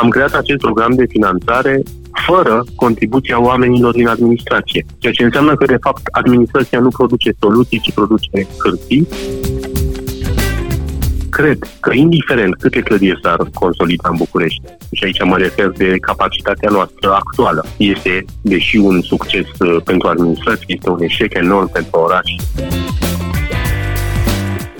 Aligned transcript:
Am 0.00 0.08
creat 0.08 0.34
acest 0.34 0.58
program 0.58 0.94
de 0.94 1.06
finanțare 1.08 1.82
fără 2.26 2.64
contribuția 2.74 3.40
oamenilor 3.40 3.92
din 3.92 4.08
administrație, 4.08 4.84
ceea 4.98 5.12
ce 5.12 5.24
înseamnă 5.24 5.54
că, 5.54 5.64
de 5.64 5.76
fapt, 5.80 6.00
administrația 6.10 6.80
nu 6.80 6.88
produce 6.88 7.30
soluții, 7.40 7.80
ci 7.80 7.92
produce 7.92 8.46
hârtii. 8.62 9.08
Cred 11.30 11.58
că, 11.80 11.92
indiferent 11.92 12.54
câte 12.54 12.80
clădiri 12.80 13.20
s-ar 13.22 13.38
consolida 13.54 14.08
în 14.10 14.16
București, 14.16 14.62
și 14.92 15.04
aici 15.04 15.24
mă 15.24 15.36
refer 15.36 15.68
de 15.68 15.96
capacitatea 16.00 16.70
noastră 16.72 17.12
actuală, 17.12 17.64
este, 17.76 18.24
deși 18.42 18.76
un 18.76 19.00
succes 19.00 19.46
uh, 19.58 19.76
pentru 19.84 20.08
administrație, 20.08 20.66
este 20.66 20.90
un 20.90 21.02
eșec 21.02 21.34
enorm 21.34 21.72
pentru 21.72 21.98
oraș 21.98 22.30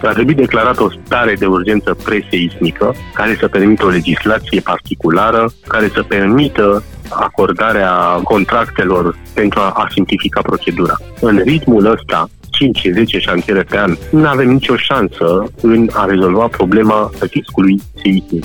ar 0.07 0.15
trebui 0.15 0.35
declarat 0.35 0.79
o 0.79 0.91
stare 0.91 1.35
de 1.35 1.47
urgență 1.47 1.97
preseismică 2.05 2.95
care 3.15 3.37
să 3.41 3.49
permită 3.49 3.85
o 3.85 3.89
legislație 3.89 4.61
particulară, 4.61 5.51
care 5.67 5.91
să 5.95 6.03
permită 6.03 6.83
acordarea 7.11 7.93
contractelor 8.23 9.19
pentru 9.35 9.61
a, 9.61 9.71
a 9.71 9.87
simplifica 9.91 10.41
procedura. 10.41 10.95
În 11.21 11.41
ritmul 11.45 11.87
ăsta, 11.87 12.29
5-10 12.43 13.21
șantiere 13.21 13.63
pe 13.63 13.79
an, 13.79 13.97
nu 14.11 14.27
avem 14.27 14.49
nicio 14.49 14.77
șansă 14.77 15.45
în 15.63 15.89
a 15.93 16.05
rezolva 16.05 16.47
problema 16.47 17.11
riscului 17.33 17.81
seismic. 18.03 18.45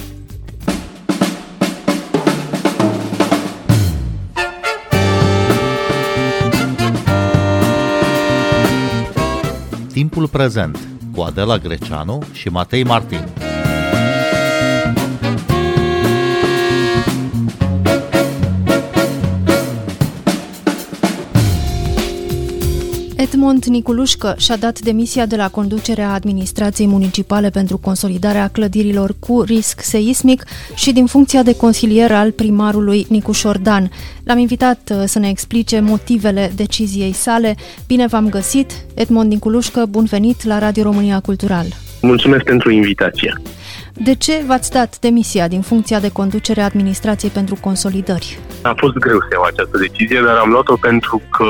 Timpul 9.94 10.28
prezent 10.28 10.93
cu 11.16 11.22
Adela 11.22 11.58
Greceanu 11.58 12.24
și 12.32 12.50
Matei 12.50 12.84
Martin. 12.84 13.53
Edmond 23.34 23.66
Niculușcă 23.66 24.36
și-a 24.38 24.58
dat 24.58 24.80
demisia 24.80 25.26
de 25.26 25.36
la 25.36 25.50
conducerea 25.50 26.14
administrației 26.14 26.88
municipale 26.88 27.50
pentru 27.50 27.78
consolidarea 27.78 28.48
clădirilor 28.48 29.16
cu 29.20 29.42
risc 29.42 29.82
seismic 29.82 30.44
și 30.76 30.92
din 30.92 31.06
funcția 31.06 31.44
de 31.44 31.56
consilier 31.56 32.12
al 32.12 32.32
primarului 32.32 33.06
Nicu 33.10 33.32
Șordan. 33.32 33.92
L-am 34.24 34.38
invitat 34.38 34.92
uh, 34.92 35.04
să 35.06 35.20
ne 35.20 35.30
explice 35.30 35.80
motivele 35.80 36.52
deciziei 36.56 37.12
sale. 37.12 37.56
Bine 37.88 38.08
v-am 38.08 38.30
găsit! 38.30 38.72
Edmond 38.94 39.32
Niculușcă, 39.32 39.86
bun 39.90 40.06
venit 40.06 40.44
la 40.44 40.60
Radio 40.60 40.84
România 40.84 41.20
Cultural! 41.20 41.66
Mulțumesc 42.02 42.44
pentru 42.44 42.72
invitație! 42.72 43.42
De 43.94 44.16
ce 44.16 44.44
v-ați 44.48 44.72
dat 44.72 45.00
demisia 45.00 45.48
din 45.48 45.62
funcția 45.62 46.00
de 46.00 46.10
conducere 46.10 46.62
a 46.62 46.66
administrației 46.66 47.32
pentru 47.32 47.58
consolidări? 47.62 48.40
A 48.64 48.74
fost 48.78 48.94
greu 48.94 49.20
să 49.20 49.28
iau 49.32 49.44
această 49.44 49.78
decizie, 49.78 50.22
dar 50.26 50.36
am 50.36 50.50
luat-o 50.50 50.76
pentru 50.76 51.22
că 51.32 51.46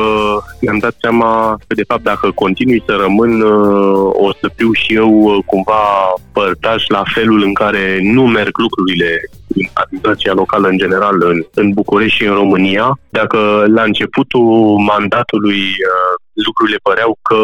mi-am 0.61 0.77
dat 0.77 0.95
seama 1.01 1.57
că, 1.67 1.73
de 1.73 1.83
fapt, 1.87 2.03
dacă 2.03 2.31
continui 2.31 2.83
să 2.87 2.93
rămân, 3.01 3.41
uh, 3.41 4.09
o 4.13 4.31
să 4.39 4.51
fiu 4.55 4.71
și 4.71 4.93
eu 4.93 5.11
uh, 5.11 5.37
cumva 5.45 5.83
părtaș 6.31 6.87
la 6.87 7.03
felul 7.13 7.43
în 7.43 7.53
care 7.53 7.99
nu 8.01 8.27
merg 8.27 8.57
lucrurile 8.57 9.21
în 9.55 9.65
administrația 9.73 10.33
locală 10.33 10.67
în 10.67 10.77
general 10.77 11.15
în, 11.23 11.45
în 11.53 11.71
București 11.71 12.17
și 12.17 12.25
în 12.25 12.33
România. 12.33 12.99
Dacă 13.09 13.65
la 13.67 13.83
începutul 13.83 14.77
mandatului 14.77 15.61
uh, 15.61 16.13
lucrurile 16.45 16.77
păreau 16.83 17.17
că 17.21 17.37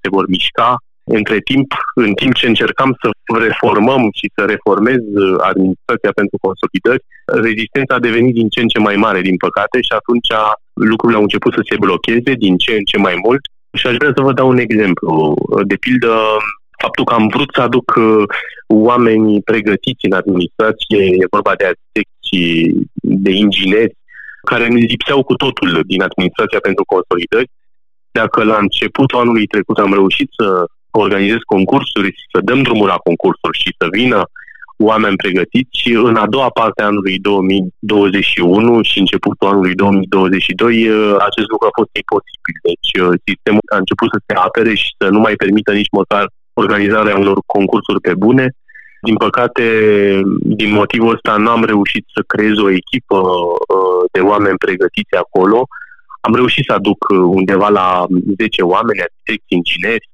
se 0.00 0.08
vor 0.08 0.24
mișca, 0.28 0.76
între 1.08 1.38
timp, 1.50 1.74
în 1.94 2.12
timp 2.14 2.34
ce 2.34 2.46
încercam 2.46 2.96
să 3.00 3.08
reformăm 3.46 4.02
și 4.18 4.26
să 4.34 4.44
reformez 4.44 5.00
uh, 5.14 5.36
administrația 5.50 6.12
pentru 6.20 6.36
consolidări, 6.46 7.02
rezistența 7.46 7.94
a 7.94 8.06
devenit 8.08 8.34
din 8.34 8.48
ce 8.48 8.60
în 8.60 8.68
ce 8.68 8.78
mai 8.78 8.96
mare, 8.96 9.20
din 9.20 9.36
păcate, 9.36 9.78
și 9.80 9.92
atunci 10.00 10.30
lucrurile 10.90 11.18
au 11.18 11.26
început 11.26 11.52
să 11.54 11.62
se 11.68 11.76
blocheze 11.84 12.32
din 12.44 12.56
ce 12.56 12.72
în 12.72 12.84
ce 12.90 12.98
mai 12.98 13.16
mult. 13.24 13.42
Și 13.78 13.86
aș 13.86 13.96
vrea 14.00 14.12
să 14.16 14.22
vă 14.22 14.32
dau 14.32 14.48
un 14.48 14.58
exemplu. 14.58 15.34
De 15.66 15.76
pildă, 15.84 16.12
faptul 16.82 17.04
că 17.04 17.14
am 17.14 17.26
vrut 17.34 17.50
să 17.54 17.60
aduc 17.60 17.88
uh, 17.96 18.24
oameni 18.66 19.42
pregătiți 19.42 20.06
în 20.08 20.12
administrație, 20.20 21.00
e 21.22 21.34
vorba 21.36 21.52
de 21.58 21.64
arhitecți, 21.64 22.32
de 23.24 23.30
ingineri, 23.30 23.96
care 24.50 24.68
ne 24.68 24.80
lipseau 24.92 25.22
cu 25.22 25.34
totul 25.34 25.82
din 25.86 26.02
administrația 26.02 26.60
pentru 26.68 26.84
consolidări. 26.94 27.48
Dacă 28.10 28.44
la 28.44 28.58
începutul 28.60 29.18
anului 29.18 29.46
trecut 29.46 29.78
am 29.78 29.92
reușit 29.92 30.28
să 30.38 30.46
organizez 30.90 31.42
concursuri, 31.54 32.14
să 32.32 32.40
dăm 32.40 32.62
drumul 32.62 32.86
la 32.86 32.98
concursuri 33.06 33.58
și 33.62 33.74
să 33.78 33.86
vină 33.90 34.20
oameni 34.78 35.16
pregătiți. 35.16 35.90
În 35.92 36.16
a 36.16 36.26
doua 36.26 36.50
parte 36.50 36.82
a 36.82 36.86
anului 36.86 37.18
2021 37.18 38.82
și 38.82 38.98
începutul 38.98 39.48
anului 39.48 39.74
2022, 39.74 40.88
uh, 40.88 41.16
acest 41.28 41.48
lucru 41.52 41.66
a 41.66 41.78
fost 41.78 41.92
imposibil. 42.02 42.56
Deci 42.68 42.90
uh, 43.02 43.20
sistemul 43.26 43.66
a 43.74 43.76
început 43.76 44.08
să 44.12 44.18
se 44.26 44.34
apere 44.34 44.74
și 44.74 44.88
să 44.98 45.08
nu 45.08 45.18
mai 45.18 45.34
permită 45.42 45.72
nici 45.72 45.96
măcar 46.00 46.24
organizarea 46.52 47.18
unor 47.18 47.38
concursuri 47.46 48.00
pe 48.00 48.14
bune. 48.14 48.46
Din 49.02 49.16
păcate, 49.16 49.64
din 50.60 50.70
motivul 50.72 51.14
ăsta, 51.14 51.36
n-am 51.36 51.64
reușit 51.64 52.04
să 52.14 52.20
creez 52.26 52.56
o 52.58 52.70
echipă 52.70 53.18
uh, 53.18 54.02
de 54.12 54.20
oameni 54.20 54.58
pregătiți 54.64 55.14
acolo. 55.24 55.66
Am 56.20 56.34
reușit 56.34 56.64
să 56.68 56.72
aduc 56.72 56.98
undeva 57.38 57.68
la 57.68 58.06
10 58.36 58.62
oameni, 58.62 59.04
arhitecți, 59.06 59.54
ingineri, 59.58 60.08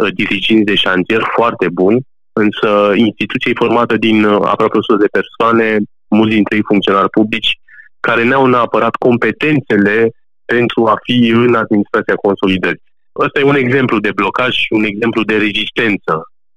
Uh, 0.00 0.12
diriginți 0.14 0.64
de 0.64 0.74
șantier 0.74 1.22
foarte 1.36 1.68
bun, 1.68 1.94
însă 2.32 2.92
instituția 2.94 3.50
e 3.50 3.64
formată 3.64 3.96
din 3.96 4.24
uh, 4.24 4.40
aproape 4.52 4.76
100 4.78 4.96
de 5.04 5.14
persoane, 5.18 5.66
mulți 6.08 6.34
dintre 6.34 6.56
ei 6.56 6.68
funcționari 6.70 7.14
publici, 7.18 7.52
care 8.00 8.22
n-au 8.24 8.46
neapărat 8.46 8.94
competențele 9.08 10.10
pentru 10.44 10.86
a 10.86 10.96
fi 11.02 11.16
în 11.44 11.54
administrația 11.54 12.14
consolidării. 12.26 12.82
Ăsta 13.24 13.38
e 13.38 13.52
un 13.52 13.62
exemplu 13.64 13.98
de 13.98 14.12
blocaj 14.20 14.52
și 14.64 14.72
un 14.78 14.84
exemplu 14.84 15.22
de 15.22 15.36
rezistență. 15.36 16.14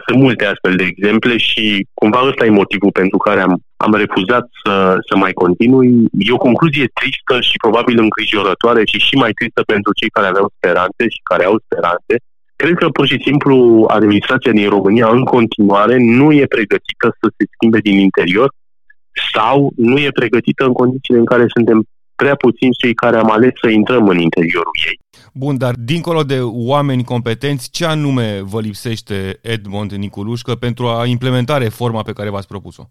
Sunt 0.07 0.19
multe 0.25 0.45
astfel 0.45 0.75
de 0.75 0.83
exemple 0.83 1.37
și 1.37 1.87
cumva 1.93 2.19
ăsta 2.29 2.45
e 2.45 2.59
motivul 2.61 2.91
pentru 2.91 3.17
care 3.17 3.41
am, 3.41 3.53
am 3.85 3.93
refuzat 4.03 4.45
să, 4.63 4.73
să 5.07 5.15
mai 5.15 5.33
continui. 5.43 5.89
E 6.27 6.31
o 6.31 6.45
concluzie 6.47 6.87
tristă 6.99 7.35
și 7.49 7.61
probabil 7.65 7.97
îngrijorătoare 7.99 8.81
și 8.91 8.97
și 9.07 9.15
mai 9.15 9.31
tristă 9.39 9.61
pentru 9.73 9.91
cei 9.99 10.09
care 10.09 10.27
aveau 10.27 10.47
speranțe 10.55 11.03
și 11.15 11.21
care 11.29 11.43
au 11.49 11.55
speranțe, 11.65 12.15
Cred 12.55 12.75
că 12.75 12.89
pur 12.89 13.07
și 13.07 13.21
simplu 13.25 13.85
administrația 13.87 14.51
din 14.51 14.69
România 14.69 15.07
în 15.07 15.23
continuare 15.23 15.97
nu 15.99 16.31
e 16.31 16.45
pregătită 16.45 17.15
să 17.19 17.33
se 17.37 17.45
schimbe 17.53 17.79
din 17.79 17.99
interior 17.99 18.53
sau 19.33 19.71
nu 19.75 19.97
e 19.97 20.11
pregătită 20.11 20.65
în 20.65 20.73
condițiile 20.73 21.19
în 21.19 21.25
care 21.25 21.45
suntem 21.47 21.85
prea 22.15 22.35
puțini 22.35 22.73
cei 22.81 22.93
care 22.93 23.17
am 23.17 23.31
ales 23.31 23.51
să 23.61 23.69
intrăm 23.69 24.07
în 24.07 24.19
interiorul 24.19 24.71
ei. 24.87 24.99
Bun, 25.33 25.57
dar 25.57 25.73
dincolo 25.77 26.23
de 26.23 26.39
oameni 26.41 27.03
competenți, 27.03 27.69
ce 27.71 27.85
anume 27.85 28.41
vă 28.41 28.59
lipsește 28.61 29.39
Edmond 29.41 29.91
Niculușcă 29.91 30.55
pentru 30.55 30.87
a 30.87 31.05
implementa 31.05 31.57
reforma 31.57 32.01
pe 32.01 32.13
care 32.13 32.29
v-ați 32.29 32.47
propus-o? 32.47 32.83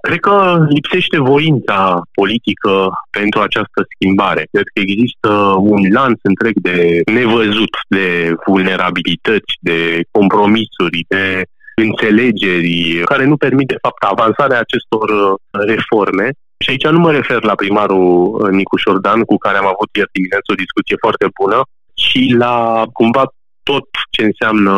Cred 0.00 0.20
că 0.20 0.66
lipsește 0.68 1.18
voința 1.18 2.02
politică 2.14 2.90
pentru 3.10 3.40
această 3.40 3.86
schimbare. 3.94 4.48
Cred 4.52 4.66
că 4.74 4.80
există 4.80 5.28
un 5.58 5.80
lanț 5.92 6.18
întreg 6.22 6.54
de 6.54 7.00
nevăzut, 7.12 7.74
de 7.88 8.34
vulnerabilități, 8.46 9.52
de 9.60 10.02
compromisuri, 10.10 11.04
de 11.08 11.42
înțelegeri 11.74 13.02
care 13.04 13.24
nu 13.24 13.36
permit, 13.36 13.66
de 13.68 13.78
fapt, 13.82 14.02
avansarea 14.02 14.60
acestor 14.60 15.08
uh, 15.10 15.34
reforme. 15.66 16.30
Și 16.58 16.70
aici 16.70 16.86
nu 16.86 16.98
mă 16.98 17.12
refer 17.12 17.42
la 17.42 17.54
primarul 17.54 18.38
uh, 18.40 18.50
Nicu 18.50 18.76
Șordan, 18.76 19.20
cu 19.22 19.36
care 19.36 19.56
am 19.56 19.66
avut 19.66 19.88
ieri 19.92 20.10
dimineață 20.12 20.48
o 20.52 20.60
discuție 20.64 20.96
foarte 21.04 21.26
bună, 21.40 21.62
ci 21.94 22.20
la 22.44 22.84
cumva 22.92 23.24
tot 23.62 23.88
ce 24.10 24.22
înseamnă 24.24 24.74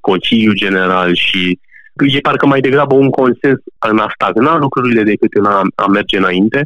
Consiliul 0.00 0.54
General 0.54 1.14
și 1.14 1.58
e 2.06 2.20
parcă 2.20 2.46
mai 2.46 2.60
degrabă 2.60 2.94
un 2.94 3.10
consens 3.10 3.58
în 3.78 3.98
a 3.98 4.10
stagna 4.14 4.58
lucrurile 4.58 5.02
decât 5.02 5.32
în 5.32 5.44
a, 5.44 5.62
a 5.74 5.86
merge 5.86 6.16
înainte. 6.16 6.60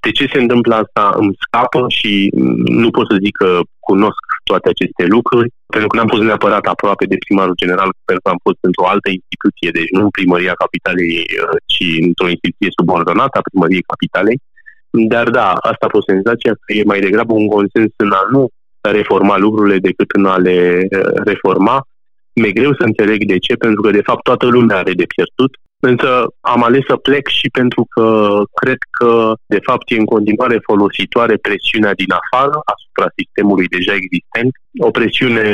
De 0.00 0.10
ce 0.10 0.26
se 0.32 0.40
întâmplă 0.40 0.74
asta 0.74 1.14
îmi 1.16 1.36
scapă 1.44 1.84
și 1.88 2.30
nu 2.82 2.90
pot 2.90 3.06
să 3.10 3.16
zic 3.24 3.36
că 3.36 3.60
cunosc 3.78 4.24
toate 4.44 4.68
aceste 4.68 5.04
lucruri, 5.16 5.48
pentru 5.66 5.88
că 5.88 5.96
n-am 5.96 6.12
fost 6.14 6.22
neapărat 6.22 6.64
aproape 6.66 7.04
de 7.12 7.22
primarul 7.24 7.60
general, 7.62 7.90
pentru 8.04 8.24
că 8.24 8.30
am 8.30 8.40
fost 8.46 8.60
într-o 8.68 8.90
altă 8.92 9.08
instituție, 9.18 9.70
deci 9.78 9.90
nu 9.96 10.02
în 10.04 10.16
primăria 10.18 10.54
capitalei, 10.64 11.10
uh, 11.42 11.56
ci 11.72 11.86
într-o 12.08 12.32
instituție 12.34 12.76
subordonată 12.78 13.34
a 13.38 13.48
primăriei 13.48 13.90
capitalei. 13.92 14.38
Dar 15.12 15.26
da, 15.38 15.48
asta 15.70 15.84
a 15.86 15.94
fost 15.96 16.06
senzația 16.12 16.52
că 16.60 16.70
e 16.72 16.92
mai 16.92 17.00
degrabă 17.06 17.32
un 17.32 17.48
consens 17.56 17.90
în 17.96 18.10
a 18.20 18.22
nu 18.34 18.42
reforma 18.98 19.36
lucrurile 19.38 19.78
decât 19.88 20.08
în 20.18 20.24
a 20.26 20.36
le 20.36 20.58
uh, 20.98 21.12
reforma 21.30 21.76
mi-e 22.34 22.52
greu 22.52 22.74
să 22.74 22.82
înțeleg 22.84 23.24
de 23.24 23.38
ce, 23.38 23.54
pentru 23.54 23.80
că 23.82 23.90
de 23.90 24.06
fapt 24.08 24.22
toată 24.22 24.46
lumea 24.46 24.76
are 24.76 24.92
de 24.92 25.06
pierdut, 25.14 25.52
însă 25.90 26.26
am 26.40 26.62
ales 26.62 26.84
să 26.88 26.96
plec 26.96 27.28
și 27.28 27.48
pentru 27.48 27.86
că 27.94 28.06
cred 28.60 28.80
că 28.98 29.32
de 29.46 29.60
fapt 29.62 29.90
e 29.90 29.98
în 29.98 30.04
continuare 30.04 30.58
folositoare 30.68 31.36
presiunea 31.36 31.94
din 31.94 32.12
afară 32.20 32.56
asupra 32.74 33.06
sistemului 33.16 33.66
deja 33.76 33.94
existent, 33.94 34.52
o 34.78 34.90
presiune 34.90 35.46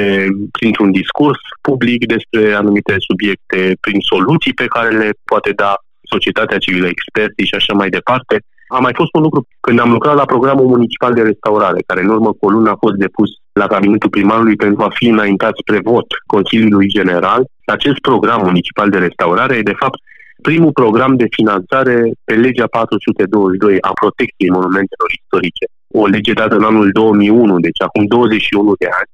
printr-un 0.58 0.90
discurs 0.90 1.40
public 1.60 2.06
despre 2.06 2.52
anumite 2.52 2.94
subiecte, 2.98 3.76
prin 3.80 4.00
soluții 4.00 4.54
pe 4.54 4.66
care 4.66 4.90
le 5.02 5.10
poate 5.24 5.50
da 5.52 5.74
societatea 6.02 6.58
civilă, 6.58 6.86
experții 6.86 7.46
și 7.46 7.54
așa 7.54 7.72
mai 7.72 7.88
departe. 7.88 8.34
A 8.76 8.78
mai 8.78 8.92
fost 8.94 9.14
un 9.14 9.22
lucru 9.22 9.40
când 9.60 9.78
am 9.80 9.90
lucrat 9.90 10.14
la 10.14 10.24
programul 10.24 10.66
municipal 10.66 11.12
de 11.14 11.22
restaurare, 11.22 11.80
care 11.86 12.00
în 12.02 12.08
urmă 12.08 12.32
cu 12.32 12.46
o 12.46 12.50
lună 12.50 12.70
a 12.70 12.80
fost 12.84 12.94
depus 12.94 13.30
la 13.52 13.66
cabinetul 13.66 14.10
primarului 14.10 14.56
pentru 14.56 14.82
a 14.82 14.90
fi 14.98 15.06
înaintat 15.08 15.52
spre 15.62 15.80
vot 15.90 16.06
Consiliului 16.26 16.88
General. 16.88 17.44
Acest 17.64 17.98
program 17.98 18.40
municipal 18.44 18.88
de 18.90 18.98
restaurare 18.98 19.56
e, 19.56 19.70
de 19.72 19.80
fapt, 19.82 19.98
primul 20.42 20.72
program 20.72 21.16
de 21.16 21.26
finanțare 21.30 22.10
pe 22.24 22.34
legea 22.34 22.66
422 22.66 23.80
a 23.80 23.92
protecției 24.00 24.50
monumentelor 24.50 25.10
istorice. 25.20 25.64
O 25.94 26.06
lege 26.06 26.32
dată 26.32 26.54
în 26.56 26.64
anul 26.64 26.90
2001, 26.92 27.60
deci 27.60 27.80
acum 27.86 28.04
21 28.06 28.74
de 28.78 28.88
ani. 29.00 29.10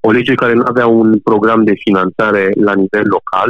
O 0.00 0.10
lege 0.10 0.34
care 0.34 0.52
nu 0.52 0.62
avea 0.66 0.86
un 0.86 1.18
program 1.18 1.64
de 1.64 1.74
finanțare 1.84 2.50
la 2.68 2.74
nivel 2.74 3.06
local. 3.16 3.48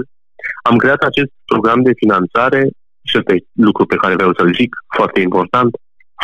Am 0.63 0.77
creat 0.77 1.01
acest 1.03 1.31
program 1.45 1.83
de 1.83 1.93
finanțare, 1.97 2.69
și 3.09 3.19
ăsta 3.19 3.35
e 3.35 3.47
lucru 3.53 3.87
pe 3.87 3.97
care 3.97 4.15
vreau 4.15 4.33
să-l 4.35 4.55
zic, 4.55 4.71
foarte 4.97 5.21
important, 5.21 5.71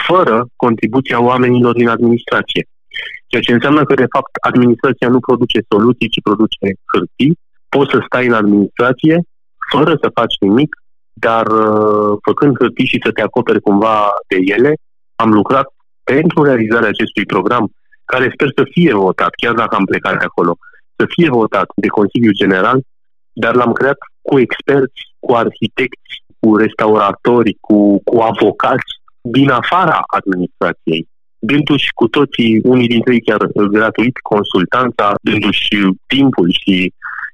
fără 0.07 0.47
contribuția 0.57 1.23
oamenilor 1.23 1.75
din 1.75 1.89
administrație. 1.89 2.63
Ceea 3.27 3.43
ce 3.43 3.53
înseamnă 3.53 3.85
că, 3.85 3.95
de 3.95 4.13
fapt, 4.15 4.33
administrația 4.41 5.09
nu 5.09 5.21
produce 5.21 5.59
soluții, 5.69 6.09
ci 6.09 6.21
produce 6.23 6.67
hârtii. 6.93 7.39
Poți 7.69 7.91
să 7.91 7.99
stai 8.07 8.27
în 8.27 8.33
administrație 8.33 9.17
fără 9.73 9.93
să 10.03 10.17
faci 10.19 10.35
nimic, 10.41 10.71
dar 11.13 11.47
uh, 11.47 12.19
făcând 12.29 12.57
hârtii 12.59 12.87
și 12.87 13.03
să 13.05 13.11
te 13.13 13.23
acoperi 13.23 13.61
cumva 13.61 13.97
de 14.29 14.39
ele, 14.55 14.75
am 15.17 15.31
lucrat 15.33 15.67
pentru 16.05 16.43
realizarea 16.43 16.89
acestui 16.89 17.27
program, 17.27 17.71
care 18.05 18.31
sper 18.35 18.49
să 18.57 18.65
fie 18.71 18.95
votat, 18.95 19.33
chiar 19.43 19.55
dacă 19.55 19.75
am 19.77 19.85
plecat 19.85 20.19
de 20.19 20.25
acolo, 20.25 20.57
să 20.97 21.05
fie 21.09 21.29
votat 21.29 21.69
de 21.77 21.87
Consiliul 21.87 22.35
General, 22.43 22.81
dar 23.33 23.55
l-am 23.55 23.73
creat 23.73 23.99
cu 24.23 24.39
experți, 24.39 25.01
cu 25.19 25.33
arhitecți, 25.35 26.13
cu 26.43 26.57
restauratori, 26.57 27.57
cu, 27.61 28.03
cu 28.05 28.17
avocați 28.21 28.91
din 29.21 29.51
afara 29.51 30.01
administrației 30.07 31.07
dându-și 31.51 31.89
cu 31.95 32.07
toții, 32.09 32.61
unii 32.65 32.89
dintre 32.95 33.13
ei 33.13 33.27
chiar 33.29 33.43
gratuit, 33.77 34.17
consultanța, 34.33 35.15
dându-și 35.23 35.77
timpul 36.07 36.49
și, 36.61 36.93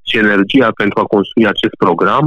și 0.08 0.16
energia 0.16 0.70
pentru 0.80 1.00
a 1.00 1.10
construi 1.14 1.46
acest 1.46 1.74
program 1.84 2.24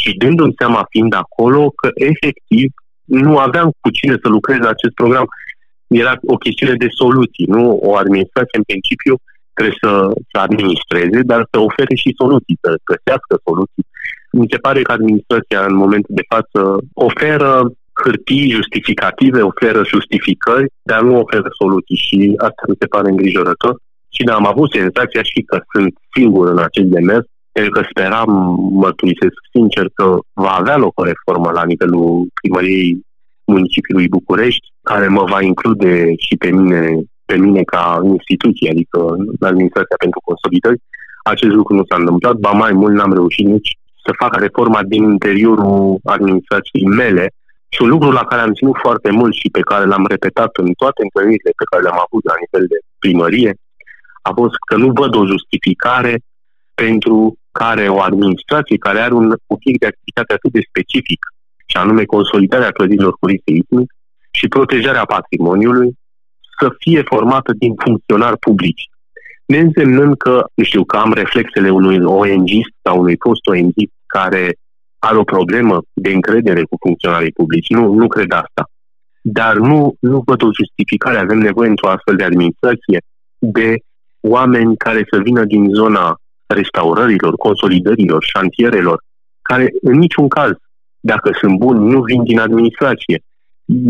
și 0.00 0.16
dându-mi 0.22 0.58
seama, 0.58 0.86
fiind 0.90 1.14
acolo, 1.14 1.72
că 1.80 1.88
efectiv 2.10 2.68
nu 3.04 3.38
aveam 3.38 3.68
cu 3.80 3.90
cine 3.90 4.16
să 4.22 4.28
lucrez 4.28 4.58
la 4.58 4.68
acest 4.68 4.94
program. 4.94 5.26
Era 5.86 6.14
o 6.26 6.36
chestiune 6.36 6.74
de 6.84 6.88
soluții, 7.00 7.46
nu? 7.46 7.62
O 7.88 7.96
administrație, 7.96 8.58
în 8.58 8.68
principiu, 8.70 9.14
trebuie 9.54 9.76
să, 9.84 9.92
să 10.30 10.36
administreze, 10.46 11.20
dar 11.30 11.40
să 11.50 11.56
ofere 11.68 11.94
și 12.02 12.18
soluții, 12.20 12.58
să 12.62 12.70
găsească 12.90 13.34
soluții. 13.46 13.84
Mi 14.30 14.46
se 14.50 14.56
pare 14.56 14.82
că 14.82 14.92
administrația, 14.92 15.64
în 15.64 15.74
momentul 15.74 16.14
de 16.14 16.24
față, 16.28 16.78
oferă 16.94 17.72
hârtii 18.02 18.50
justificative, 18.50 19.40
oferă 19.40 19.82
justificări, 19.84 20.66
dar 20.82 21.00
nu 21.02 21.20
oferă 21.20 21.48
soluții 21.58 21.96
și 21.96 22.34
asta 22.36 22.62
mi 22.68 22.80
se 22.80 22.86
pare 22.86 23.08
îngrijorător. 23.10 23.74
Și 24.08 24.22
da, 24.24 24.34
am 24.34 24.46
avut 24.46 24.70
senzația 24.70 25.22
și 25.22 25.40
că 25.46 25.60
sunt 25.72 25.94
singur 26.16 26.48
în 26.48 26.58
acest 26.58 26.86
demers, 26.86 27.26
pentru 27.52 27.72
că 27.72 27.86
speram, 27.90 28.30
mărturisesc 28.72 29.38
sincer, 29.52 29.86
că 29.94 30.18
va 30.32 30.54
avea 30.58 30.76
loc 30.76 31.00
o 31.00 31.04
reformă 31.04 31.50
la 31.50 31.64
nivelul 31.64 32.26
primăriei 32.40 33.06
municipiului 33.44 34.08
București, 34.08 34.66
care 34.82 35.08
mă 35.08 35.24
va 35.24 35.42
include 35.42 36.14
și 36.16 36.36
pe 36.36 36.50
mine, 36.50 36.80
pe 37.24 37.36
mine 37.36 37.62
ca 37.62 38.00
instituție, 38.04 38.70
adică 38.70 38.98
în 39.08 39.46
administrația 39.50 39.96
pentru 39.98 40.20
consolidări. 40.24 40.80
Acest 41.22 41.52
lucru 41.52 41.74
nu 41.74 41.84
s-a 41.88 41.96
întâmplat, 41.96 42.36
ba 42.36 42.50
mai 42.50 42.72
mult 42.72 42.94
n-am 42.94 43.12
reușit 43.12 43.46
nici 43.46 43.78
să 44.08 44.20
fac 44.22 44.32
reforma 44.46 44.82
din 44.82 45.02
interiorul 45.02 45.98
administrației 46.04 46.86
mele, 47.00 47.26
și 47.68 47.82
un 47.82 47.88
lucru 47.88 48.10
la 48.10 48.24
care 48.24 48.42
am 48.42 48.54
ținut 48.54 48.76
foarte 48.84 49.10
mult 49.10 49.34
și 49.34 49.48
pe 49.56 49.60
care 49.60 49.84
l-am 49.84 50.06
repetat 50.06 50.50
în 50.62 50.72
toate 50.72 51.02
întâlnirile 51.02 51.52
pe 51.56 51.68
care 51.70 51.82
le-am 51.82 52.00
avut 52.06 52.24
la 52.24 52.34
nivel 52.42 52.66
de 52.72 52.78
primărie, 52.98 53.52
a 54.22 54.30
fost 54.40 54.56
că 54.68 54.76
nu 54.76 54.88
văd 55.00 55.14
o 55.14 55.26
justificare 55.26 56.14
pentru 56.74 57.36
care 57.52 57.88
o 57.88 58.00
administrație 58.00 58.76
care 58.86 58.98
are 59.00 59.14
un 59.14 59.28
obiect 59.46 59.80
de 59.80 59.90
activitate 59.92 60.32
atât 60.32 60.52
de 60.52 60.68
specific, 60.68 61.20
și 61.70 61.76
anume 61.76 62.04
consolidarea 62.04 62.70
clădirilor 62.70 63.14
cu 63.20 63.26
risc 63.26 63.42
seismic 63.44 63.88
și 64.30 64.48
protejarea 64.48 65.04
patrimoniului, 65.04 65.90
să 66.58 66.66
fie 66.78 67.02
formată 67.02 67.52
din 67.52 67.74
funcționari 67.84 68.38
publici. 68.38 68.84
Ne 69.46 69.58
însemnând 69.58 70.16
că, 70.16 70.44
nu 70.54 70.64
știu, 70.64 70.84
că 70.84 70.96
am 70.96 71.12
reflexele 71.12 71.70
unui 71.70 71.98
ONG 72.04 72.50
sau 72.82 73.00
unui 73.00 73.16
post 73.16 73.46
ONG 73.46 73.74
care 74.14 74.56
are 74.98 75.16
o 75.16 75.24
problemă 75.24 75.82
de 75.92 76.12
încredere 76.12 76.62
cu 76.64 76.76
funcționarii 76.80 77.32
publici. 77.32 77.68
Nu, 77.68 77.92
nu 77.92 78.06
cred 78.08 78.32
asta. 78.32 78.70
Dar 79.20 79.56
nu, 79.56 79.94
nu 80.00 80.22
văd 80.26 80.42
o 80.42 80.54
justificare. 80.60 81.18
Avem 81.18 81.38
nevoie 81.38 81.68
într-o 81.68 81.88
astfel 81.88 82.16
de 82.16 82.24
administrație 82.24 83.00
de 83.38 83.76
oameni 84.20 84.76
care 84.76 85.06
să 85.10 85.18
vină 85.18 85.44
din 85.44 85.68
zona 85.74 86.16
restaurărilor, 86.46 87.34
consolidărilor, 87.36 88.24
șantierelor, 88.24 89.02
care 89.42 89.72
în 89.82 89.98
niciun 89.98 90.28
caz, 90.28 90.50
dacă 91.00 91.30
sunt 91.40 91.58
buni, 91.58 91.90
nu 91.90 92.02
vin 92.02 92.22
din 92.22 92.38
administrație. 92.38 93.22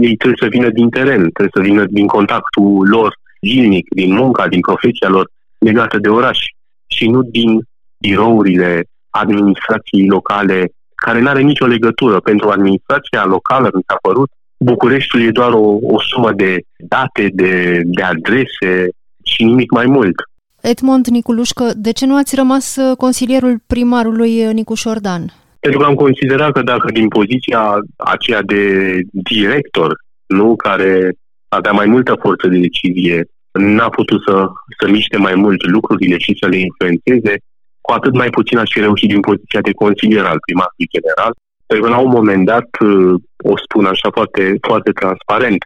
Ei 0.01 0.17
trebuie 0.17 0.39
să 0.43 0.49
vină 0.51 0.71
din 0.71 0.89
teren, 0.89 1.31
trebuie 1.31 1.51
să 1.53 1.61
vină 1.61 1.85
din 1.85 2.07
contactul 2.07 2.89
lor 2.89 3.19
zilnic, 3.47 3.87
din 3.95 4.15
munca, 4.15 4.49
din 4.49 4.61
profesia 4.61 5.09
lor 5.09 5.31
legată 5.59 5.99
de 5.99 6.09
oraș 6.09 6.39
și 6.87 7.09
nu 7.09 7.23
din 7.23 7.63
birourile 7.99 8.85
administrației 9.11 10.07
locale 10.09 10.71
care 10.95 11.21
nu 11.21 11.29
are 11.29 11.41
nicio 11.41 11.67
legătură. 11.67 12.21
Pentru 12.21 12.49
administrația 12.49 13.25
locală, 13.25 13.69
mi 13.75 13.83
s-a 13.87 13.97
părut, 14.03 14.31
Bucureștiul 14.59 15.23
e 15.23 15.31
doar 15.31 15.53
o, 15.53 15.79
o 15.83 16.01
sumă 16.01 16.33
de 16.33 16.57
date, 16.79 17.31
de, 17.33 17.81
de 17.85 18.03
adrese 18.03 18.89
și 19.25 19.45
nimic 19.45 19.71
mai 19.71 19.87
mult. 19.87 20.15
Edmond 20.61 21.07
Niculușcă, 21.07 21.73
de 21.77 21.93
ce 21.93 22.07
nu 22.07 22.17
ați 22.17 22.37
rămas 22.37 22.77
uh, 22.77 22.97
consilierul 22.97 23.63
primarului 23.67 24.47
uh, 24.47 24.53
Nicuș 24.53 24.81
Șordan? 24.81 25.33
Pentru 25.61 25.81
că 25.81 25.87
am 25.87 25.95
considerat 25.95 26.53
că 26.53 26.63
dacă 26.63 26.93
din 26.93 27.09
poziția 27.09 27.75
aceea 27.97 28.43
de 28.43 28.63
director, 29.11 29.97
nu 30.27 30.57
care 30.57 31.13
avea 31.49 31.73
mai 31.73 31.87
multă 31.87 32.15
forță 32.21 32.49
de 32.49 32.59
decizie, 32.59 33.25
n-a 33.53 33.89
putut 33.89 34.21
să, 34.29 34.47
să 34.81 34.89
miște 34.89 35.17
mai 35.17 35.35
mult 35.35 35.67
lucrurile 35.67 36.19
și 36.19 36.37
să 36.41 36.47
le 36.47 36.57
influențeze, 36.57 37.39
cu 37.89 37.95
atât 37.95 38.15
mai 38.15 38.31
puțin 38.31 38.59
aș 38.59 38.71
fi 38.73 38.81
reușit 38.81 39.09
din 39.09 39.21
poziția 39.21 39.61
de 39.61 39.79
consilier 39.83 40.25
al 40.25 40.41
primarului 40.47 40.93
general, 40.95 41.33
pentru 41.67 41.87
că 41.87 41.93
la 41.93 42.01
un 42.07 42.13
moment 42.19 42.45
dat, 42.53 42.69
uh, 42.85 43.15
o 43.53 43.55
spun 43.65 43.85
așa 43.85 44.09
foarte, 44.17 44.43
foarte 44.69 44.91
transparent, 45.01 45.61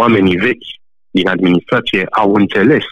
oamenii 0.00 0.36
vechi 0.36 0.68
din 1.10 1.28
administrație 1.28 2.02
au 2.10 2.34
înțeles 2.34 2.84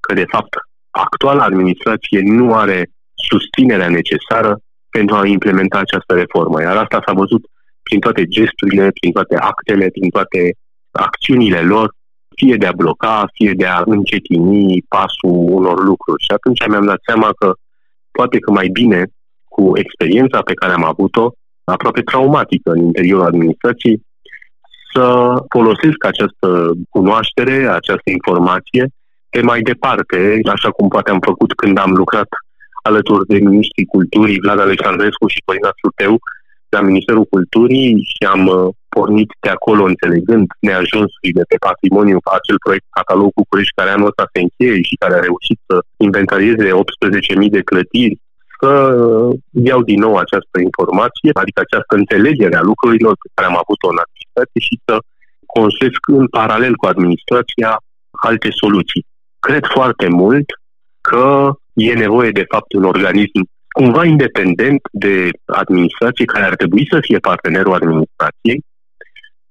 că, 0.00 0.14
de 0.14 0.24
fapt, 0.32 0.52
actuala 0.90 1.44
administrație 1.44 2.20
nu 2.24 2.54
are 2.54 2.90
susținerea 3.28 3.88
necesară 3.88 4.52
pentru 4.96 5.14
a 5.16 5.26
implementa 5.26 5.78
această 5.78 6.12
reformă. 6.14 6.60
Iar 6.60 6.76
asta 6.76 7.02
s-a 7.06 7.12
văzut 7.12 7.42
prin 7.82 8.00
toate 8.00 8.24
gesturile, 8.36 8.90
prin 9.00 9.12
toate 9.12 9.36
actele, 9.36 9.86
prin 9.96 10.10
toate 10.10 10.40
acțiunile 10.90 11.60
lor, 11.60 11.86
fie 12.36 12.56
de 12.56 12.66
a 12.66 12.78
bloca, 12.82 13.26
fie 13.32 13.52
de 13.52 13.66
a 13.66 13.82
încetini 13.84 14.84
pasul 14.88 15.36
unor 15.58 15.78
lucruri. 15.90 16.22
Și 16.26 16.32
atunci 16.38 16.66
mi-am 16.68 16.84
dat 16.92 17.00
seama 17.06 17.30
că 17.38 17.48
poate 18.18 18.38
că 18.44 18.50
mai 18.50 18.68
bine 18.78 19.00
cu 19.54 19.62
experiența 19.82 20.40
pe 20.48 20.58
care 20.60 20.72
am 20.72 20.84
avut-o, 20.92 21.26
aproape 21.64 22.02
traumatică 22.10 22.70
în 22.70 22.80
interiorul 22.90 23.30
administrației, 23.30 23.96
să 24.92 25.04
folosesc 25.54 26.00
această 26.12 26.48
cunoaștere, 26.94 27.56
această 27.80 28.08
informație 28.18 28.82
pe 29.34 29.40
mai 29.50 29.60
departe, 29.70 30.18
așa 30.54 30.70
cum 30.76 30.88
poate 30.88 31.10
am 31.10 31.22
făcut 31.30 31.50
când 31.60 31.78
am 31.78 31.92
lucrat 32.02 32.28
alături 32.82 33.26
de 33.32 33.38
ministrii 33.50 33.92
culturii, 33.94 34.42
Vlad 34.44 34.60
Alexandrescu 34.60 35.26
și 35.34 35.44
Corina 35.44 35.70
Surteu, 35.80 36.14
la 36.76 36.80
Ministerul 36.80 37.24
Culturii 37.24 37.90
și 38.12 38.22
am 38.34 38.46
uh, 38.46 38.68
pornit 38.88 39.30
de 39.44 39.50
acolo 39.56 39.82
înțelegând 39.84 40.46
neajunsurile 40.60 41.42
pe 41.48 41.56
patrimoniu, 41.68 42.18
acel 42.38 42.58
proiect 42.64 42.86
Catalog 42.98 43.30
București 43.40 43.76
care 43.78 43.90
anul 43.90 44.10
ăsta 44.12 44.24
se 44.32 44.40
încheie 44.44 44.82
și 44.88 45.00
care 45.02 45.14
a 45.14 45.26
reușit 45.28 45.58
să 45.68 45.76
inventarieze 46.06 46.68
18.000 46.70 47.56
de 47.56 47.62
clădiri, 47.70 48.20
să 48.60 48.70
iau 49.68 49.80
din 49.90 50.00
nou 50.06 50.14
această 50.16 50.56
informație, 50.68 51.30
adică 51.42 51.60
această 51.62 51.92
înțelegere 52.02 52.56
a 52.56 52.68
lucrurilor 52.70 53.14
pe 53.22 53.28
care 53.34 53.46
am 53.50 53.58
avut-o 53.62 53.88
în 53.92 54.00
administrație 54.04 54.60
și 54.68 54.76
să 54.86 54.94
construiesc 55.56 56.02
în 56.20 56.26
paralel 56.38 56.74
cu 56.80 56.86
administrația 56.86 57.70
alte 58.28 58.48
soluții. 58.60 59.02
Cred 59.46 59.64
foarte 59.76 60.08
mult 60.08 60.48
că 61.08 61.26
e 61.72 61.92
nevoie 62.06 62.30
de 62.30 62.46
fapt 62.52 62.72
un 62.72 62.84
organism 62.84 63.40
cumva 63.80 64.04
independent 64.04 64.80
de 64.92 65.28
administrație, 65.46 66.24
care 66.24 66.44
ar 66.44 66.56
trebui 66.56 66.86
să 66.90 66.98
fie 67.00 67.18
partenerul 67.18 67.74
administrației 67.74 68.64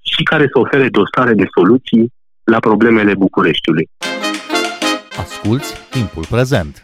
și 0.02 0.24
care 0.24 0.44
să 0.54 0.60
ofere 0.60 0.90
dosare 0.90 1.34
de 1.34 1.46
soluții 1.56 2.14
la 2.44 2.60
problemele 2.60 3.14
Bucureștiului. 3.16 3.90
Asculți 5.18 5.74
timpul 5.90 6.26
prezent! 6.30 6.82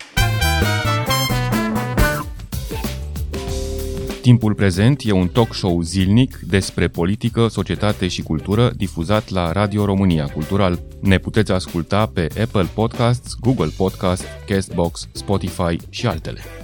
Timpul 4.21 4.53
prezent 4.53 5.01
e 5.03 5.11
un 5.11 5.27
talk 5.27 5.53
show 5.53 5.81
zilnic 5.81 6.37
despre 6.37 6.87
politică, 6.87 7.47
societate 7.47 8.07
și 8.07 8.21
cultură 8.21 8.71
difuzat 8.77 9.29
la 9.29 9.51
Radio 9.51 9.85
România 9.85 10.25
Cultural. 10.25 10.79
Ne 11.01 11.17
puteți 11.17 11.51
asculta 11.51 12.05
pe 12.13 12.27
Apple 12.41 12.67
Podcasts, 12.75 13.35
Google 13.39 13.71
Podcasts, 13.77 14.25
Castbox, 14.47 15.07
Spotify 15.11 15.77
și 15.89 16.07
altele. 16.07 16.62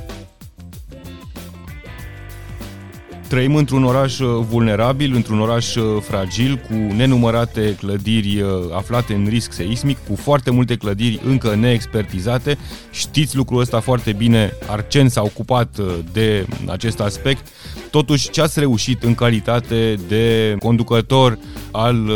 Trăim 3.30 3.56
într-un 3.56 3.84
oraș 3.84 4.20
uh, 4.20 4.46
vulnerabil, 4.50 5.14
într-un 5.16 5.40
oraș 5.40 5.76
uh, 5.76 6.02
fragil, 6.02 6.56
cu 6.56 6.74
nenumărate 6.74 7.76
clădiri 7.80 8.42
uh, 8.42 8.50
aflate 8.72 9.14
în 9.14 9.26
risc 9.30 9.52
seismic, 9.52 9.98
cu 10.08 10.16
foarte 10.16 10.52
multe 10.52 10.76
clădiri 10.76 11.20
încă 11.24 11.56
neexpertizate. 11.56 12.58
Știți 12.92 13.36
lucrul 13.36 13.60
ăsta 13.60 13.80
foarte 13.80 14.12
bine, 14.12 14.54
Arcen 14.68 15.10
s-a 15.10 15.22
ocupat 15.22 15.78
de 16.12 16.46
acest 16.68 17.00
aspect. 17.00 17.48
Totuși, 17.92 18.30
ce 18.30 18.42
ați 18.42 18.60
reușit 18.60 19.04
în 19.04 19.16
calitate 19.16 19.96
de 20.08 20.56
conducător 20.60 21.40
al 21.72 22.12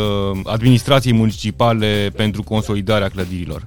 administrației 0.45 1.13
municipale 1.13 2.11
pentru 2.15 2.43
consolidarea 2.43 3.07
clădirilor? 3.07 3.65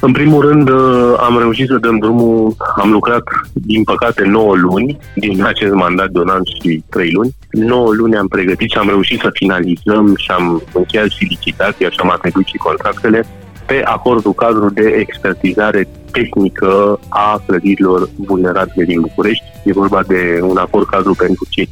În 0.00 0.12
primul 0.12 0.40
rând, 0.48 0.68
uh, 0.68 1.14
am 1.18 1.38
reușit 1.38 1.66
să 1.68 1.78
dăm 1.78 1.98
drumul, 1.98 2.54
am 2.76 2.90
lucrat, 2.90 3.22
din 3.52 3.84
păcate, 3.84 4.24
9 4.24 4.54
luni 4.54 4.98
din 5.14 5.44
acest 5.44 5.72
mandat 5.72 6.10
de 6.10 6.18
un 6.18 6.28
an 6.28 6.40
și 6.60 6.84
3 6.90 7.10
luni. 7.12 7.34
9 7.50 7.92
luni 7.92 8.16
am 8.16 8.28
pregătit 8.28 8.70
și 8.70 8.78
am 8.78 8.88
reușit 8.88 9.20
să 9.20 9.30
finalizăm 9.32 10.14
și 10.16 10.30
am 10.30 10.62
încheiat 10.72 11.08
și 11.08 11.24
licitația 11.24 11.90
și 11.90 11.98
am 12.02 12.10
atribuit 12.10 12.46
și 12.46 12.56
contractele 12.56 13.26
pe 13.66 13.82
acordul 13.84 14.32
cadru 14.32 14.70
de 14.70 14.94
expertizare 14.98 15.88
tehnică 16.10 17.00
a 17.08 17.42
clădirilor 17.46 18.08
vulnerabile 18.16 18.84
din 18.84 19.00
București. 19.00 19.44
E 19.64 19.72
vorba 19.72 20.02
de 20.06 20.38
un 20.42 20.56
acord 20.56 20.86
cadru 20.86 21.14
pentru 21.14 21.46
cei 21.50 21.68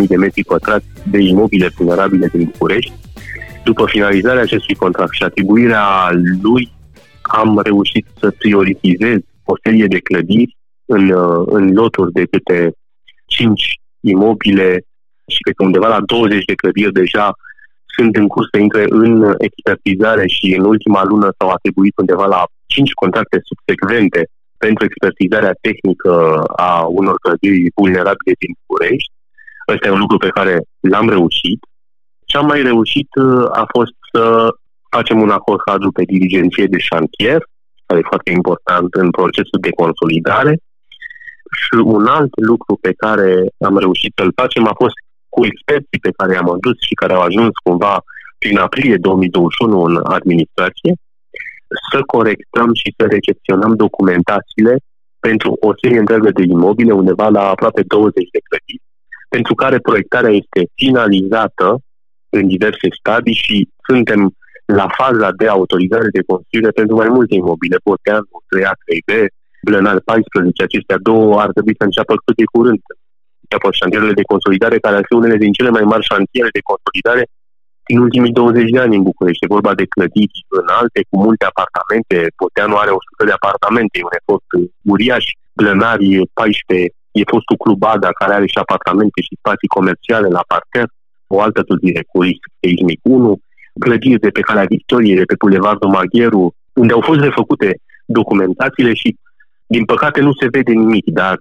500.000 0.00 0.06
de 0.08 0.16
metri 0.16 0.44
pătrați 0.44 0.84
de 1.10 1.18
imobile 1.18 1.70
vulnerabile 1.76 2.30
din 2.32 2.48
București. 2.52 2.92
După 3.64 3.84
finalizarea 3.86 4.42
acestui 4.42 4.74
contract 4.74 5.12
și 5.12 5.22
atribuirea 5.22 5.84
lui 6.42 6.70
am 7.28 7.60
reușit 7.60 8.06
să 8.18 8.30
prioritizez 8.30 9.18
o 9.44 9.54
serie 9.62 9.86
de 9.86 9.98
clădiri 9.98 10.56
în, 10.84 11.10
uh, 11.10 11.42
în 11.46 11.72
loturi 11.72 12.12
de 12.12 12.24
câte 12.24 12.72
5 13.26 13.80
imobile 14.00 14.84
și 15.26 15.40
cred 15.40 15.54
că 15.54 15.64
undeva 15.64 15.88
la 15.88 16.00
20 16.00 16.44
de 16.44 16.54
clădiri 16.54 16.92
deja 16.92 17.32
sunt 17.96 18.16
în 18.16 18.26
curs 18.28 18.48
să 18.52 18.58
intre 18.58 18.84
în 18.88 19.34
expertizare 19.38 20.26
și 20.26 20.54
în 20.58 20.64
ultima 20.64 21.04
lună 21.04 21.28
s-au 21.38 21.48
atribuit 21.48 21.94
undeva 21.96 22.26
la 22.26 22.44
5 22.66 22.92
contracte 22.92 23.38
subsecvente 23.42 24.28
pentru 24.58 24.84
expertizarea 24.84 25.58
tehnică 25.60 26.42
a 26.56 26.86
unor 27.00 27.16
clădiri 27.18 27.70
vulnerabile 27.74 28.34
din 28.38 28.52
București. 28.58 29.12
Ăsta 29.68 29.86
e 29.86 29.90
un 29.90 30.04
lucru 30.04 30.16
pe 30.16 30.28
care 30.28 30.62
l-am 30.80 31.08
reușit. 31.08 31.60
Ce 32.24 32.36
am 32.36 32.46
mai 32.46 32.62
reușit 32.62 33.08
uh, 33.14 33.44
a 33.52 33.64
fost 33.74 33.94
să 34.12 34.48
facem 34.90 35.20
un 35.20 35.30
acord 35.30 35.60
cadru 35.60 35.90
pe 35.92 36.04
dirigenție 36.04 36.66
de 36.66 36.78
șantier, 36.78 37.40
care 37.86 38.00
e 38.00 38.12
foarte 38.12 38.30
important 38.30 38.94
în 38.94 39.10
procesul 39.10 39.60
de 39.60 39.70
consolidare. 39.70 40.54
Și 41.60 41.74
un 41.84 42.06
alt 42.06 42.32
lucru 42.50 42.78
pe 42.80 42.92
care 42.92 43.46
am 43.58 43.78
reușit 43.78 44.12
să-l 44.16 44.32
facem 44.34 44.66
a 44.66 44.74
fost 44.82 44.96
cu 45.28 45.44
experții 45.44 46.04
pe 46.06 46.14
care 46.16 46.32
i-am 46.34 46.50
adus 46.50 46.76
și 46.86 46.94
care 46.94 47.12
au 47.12 47.20
ajuns 47.20 47.52
cumva 47.62 48.02
prin 48.38 48.58
aprilie 48.58 48.96
2021 48.96 49.82
în 49.82 50.00
administrație, 50.04 50.92
să 51.90 51.98
corectăm 52.06 52.74
și 52.74 52.94
să 52.96 53.06
recepționăm 53.06 53.74
documentațiile 53.74 54.74
pentru 55.20 55.56
o 55.60 55.70
serie 55.82 55.98
întreagă 55.98 56.30
de 56.30 56.42
imobile, 56.42 56.92
undeva 56.92 57.28
la 57.28 57.48
aproape 57.48 57.82
20 57.82 58.28
de 58.32 58.40
clădiri, 58.48 58.82
pentru 59.28 59.54
care 59.54 59.78
proiectarea 59.78 60.30
este 60.30 60.60
finalizată 60.74 61.80
în 62.28 62.46
diverse 62.46 62.88
stadii 62.98 63.42
și 63.44 63.68
suntem 63.88 64.20
la 64.74 64.86
faza 64.98 65.28
de 65.40 65.46
autorizare 65.48 66.08
de 66.16 66.22
construire 66.30 66.70
pentru 66.70 66.94
mai 66.96 67.08
multe 67.16 67.34
imobile, 67.34 67.78
Boteanu, 67.84 68.36
3A, 68.50 68.72
3B, 68.86 69.10
Blănar 69.66 69.98
14, 70.00 70.62
acestea 70.62 70.98
două 71.08 71.40
ar 71.44 71.50
trebui 71.56 71.74
să 71.78 71.84
înceapă 71.84 72.14
cât 72.24 72.36
de 72.36 72.46
curând. 72.52 72.82
Înceapă 73.42 73.68
șantierele 73.80 74.18
de 74.20 74.30
consolidare, 74.32 74.78
care 74.84 74.96
ar 74.96 75.04
fi 75.08 75.14
unele 75.20 75.36
din 75.44 75.52
cele 75.52 75.70
mai 75.76 75.84
mari 75.92 76.08
șantiere 76.10 76.50
de 76.56 76.66
consolidare 76.70 77.24
din 77.88 77.98
ultimii 78.06 78.32
20 78.32 78.70
de 78.70 78.80
ani 78.84 78.96
în 78.96 79.02
București. 79.10 79.44
E 79.44 79.56
vorba 79.56 79.72
de 79.80 79.90
clădiri 79.94 80.46
înalte, 80.60 81.00
cu 81.10 81.16
multe 81.24 81.44
apartamente. 81.52 82.16
Boteanu 82.40 82.76
are 82.76 82.90
100 82.90 83.24
de 83.28 83.34
apartamente, 83.38 83.94
e 83.98 84.08
un 84.10 84.18
efort 84.20 84.48
uriaș. 84.92 85.24
Blănari 85.58 86.08
14, 86.32 86.88
e 87.18 87.30
fostul 87.32 87.56
Club 87.62 87.82
Ada, 87.94 88.10
care 88.20 88.32
are 88.34 88.46
și 88.52 88.58
apartamente 88.64 89.18
și 89.26 89.38
spații 89.40 89.74
comerciale 89.76 90.28
la 90.36 90.42
parter, 90.50 90.88
o 91.34 91.36
altă 91.46 91.60
clădire 91.68 92.02
cu 92.10 92.16
risc 92.22 92.44
seismic 92.60 93.00
1 93.02 93.38
clădiri 93.78 94.20
de 94.20 94.28
pe 94.28 94.40
calea 94.40 94.64
Victoriei, 94.64 95.16
de 95.16 95.24
pe 95.24 95.34
Bulevardul 95.38 95.90
Magheru, 95.90 96.54
unde 96.72 96.92
au 96.92 97.00
fost 97.00 97.20
refăcute 97.20 97.80
documentațiile 98.04 98.94
și, 98.94 99.16
din 99.66 99.84
păcate, 99.84 100.20
nu 100.20 100.32
se 100.32 100.48
vede 100.50 100.72
nimic, 100.72 101.04
dar 101.06 101.38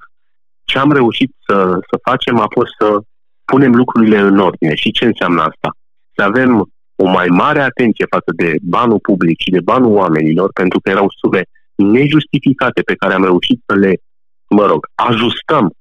ce 0.64 0.78
am 0.78 0.92
reușit 0.92 1.32
să, 1.48 1.56
să 1.90 2.00
facem 2.04 2.40
a 2.40 2.48
fost 2.50 2.72
să 2.80 3.00
punem 3.46 3.76
lucrurile 3.76 4.20
în 4.20 4.40
ordine. 4.40 4.76
Și 4.76 4.92
ce 4.92 5.06
înseamnă 5.06 5.42
asta? 5.42 5.70
Să 6.16 6.24
avem 6.24 6.70
o 6.96 7.08
mai 7.10 7.28
mare 7.28 7.62
atenție 7.62 8.06
față 8.10 8.32
de 8.36 8.56
banul 8.62 9.00
public 9.00 9.40
și 9.40 9.50
de 9.50 9.60
banul 9.60 9.96
oamenilor, 9.96 10.50
pentru 10.54 10.80
că 10.80 10.90
erau 10.90 11.08
sume 11.22 11.42
nejustificate 11.76 12.82
pe 12.82 12.96
care 12.96 13.14
am 13.14 13.24
reușit 13.24 13.62
să 13.66 13.76
le, 13.76 13.94
mă 14.50 14.66
rog, 14.66 14.88
ajustăm 14.96 15.72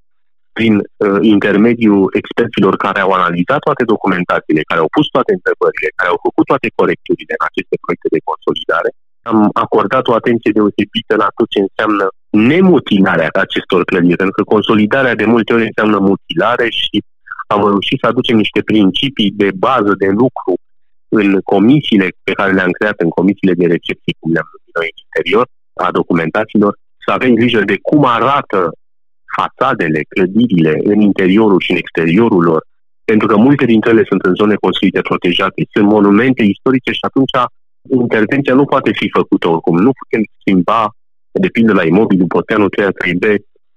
prin 0.56 0.75
uh, 0.78 1.18
intermediul 1.34 2.02
experților 2.20 2.75
care 2.84 3.00
au 3.06 3.12
analizat 3.20 3.60
toate 3.68 3.84
documentațiile, 3.94 4.68
care 4.70 4.80
au 4.84 4.90
pus 4.96 5.06
toate 5.16 5.32
întrebările, 5.38 5.88
care 5.98 6.10
au 6.12 6.18
făcut 6.26 6.44
toate 6.52 6.68
corecturile 6.78 7.32
în 7.38 7.44
aceste 7.50 7.76
proiecte 7.82 8.08
de 8.14 8.26
consolidare, 8.30 8.90
am 9.30 9.38
acordat 9.64 10.04
o 10.08 10.18
atenție 10.20 10.56
deosebită 10.58 11.12
la 11.22 11.28
tot 11.38 11.48
ce 11.54 11.60
înseamnă 11.66 12.04
nemutilarea 12.50 13.30
acestor 13.46 13.80
clădiri, 13.90 14.20
pentru 14.22 14.36
că 14.38 14.52
consolidarea 14.54 15.14
de 15.20 15.26
multe 15.32 15.50
ori 15.56 15.68
înseamnă 15.70 15.98
mutilare 16.10 16.66
și 16.80 16.96
am 17.54 17.60
reușit 17.72 17.98
să 18.00 18.06
aducem 18.08 18.36
niște 18.44 18.60
principii 18.72 19.30
de 19.42 19.50
bază 19.66 19.92
de 20.02 20.10
lucru 20.22 20.52
în 21.18 21.28
comisiile 21.52 22.06
pe 22.26 22.32
care 22.38 22.52
le-am 22.52 22.75
creat, 22.78 22.96
în 23.06 23.10
comisiile 23.18 23.54
de 23.60 23.66
recepție, 23.75 24.12
cum 24.20 24.30
le-am 24.34 24.48
numit 24.52 24.72
noi 24.78 24.88
în 24.92 24.98
interior, 25.04 25.46
a 25.86 25.88
documentațiilor, 26.00 26.72
să 27.04 27.10
avem 27.12 27.32
grijă 27.40 27.60
de 27.70 27.76
cum 27.88 28.02
arată 28.18 28.60
fațadele, 29.38 30.00
clădirile 30.09 30.81
în 30.85 31.00
interiorul 31.00 31.61
și 31.61 31.71
în 31.71 31.76
exteriorul 31.76 32.43
lor, 32.43 32.62
pentru 33.05 33.26
că 33.26 33.37
multe 33.37 33.64
dintre 33.64 33.90
ele 33.90 34.05
sunt 34.09 34.23
în 34.23 34.35
zone 34.35 34.55
construite 34.55 35.00
protejate, 35.00 35.66
sunt 35.73 35.87
monumente 35.87 36.43
istorice 36.43 36.90
și 36.93 37.05
atunci 37.09 37.37
intervenția 38.00 38.55
nu 38.55 38.64
poate 38.64 38.90
fi 38.93 39.11
făcută 39.19 39.49
oricum. 39.49 39.76
Nu 39.78 39.93
putem 40.00 40.23
schimba, 40.38 40.90
de 41.33 41.49
pildă 41.49 41.73
la 41.73 41.85
imobiliul 41.85 42.26
Poteanu 42.26 42.69
3 42.69 43.14
b 43.14 43.25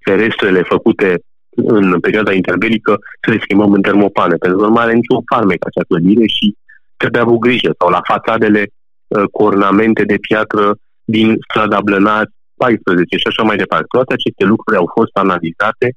ferestrele 0.06 0.62
făcute 0.62 1.20
în 1.56 2.00
perioada 2.00 2.34
interbelică 2.34 2.98
să 3.22 3.32
le 3.32 3.40
schimbăm 3.42 3.72
în 3.72 3.82
termopane, 3.82 4.36
pentru 4.36 4.60
că 4.60 4.66
nu 4.66 4.72
mai 4.72 4.84
are 4.84 4.94
niciun 4.94 5.22
farmec 5.32 5.66
acea 5.66 5.86
clădire 5.88 6.26
și 6.26 6.56
trebuie 6.98 7.22
avut 7.22 7.40
grijă. 7.40 7.74
Sau 7.80 7.90
la 7.90 8.02
fațadele 8.04 8.68
uh, 9.08 9.24
cu 9.32 9.44
ornamente 9.44 10.04
de 10.04 10.18
piatră 10.18 10.76
din 11.04 11.38
strada 11.50 11.82
Blănați, 11.82 12.34
14 12.64 13.18
și 13.18 13.28
așa 13.32 13.44
mai 13.44 13.58
departe. 13.64 13.94
Toate 13.96 14.14
aceste 14.14 14.44
lucruri 14.52 14.80
au 14.82 14.88
fost 14.98 15.14
analizate 15.24 15.88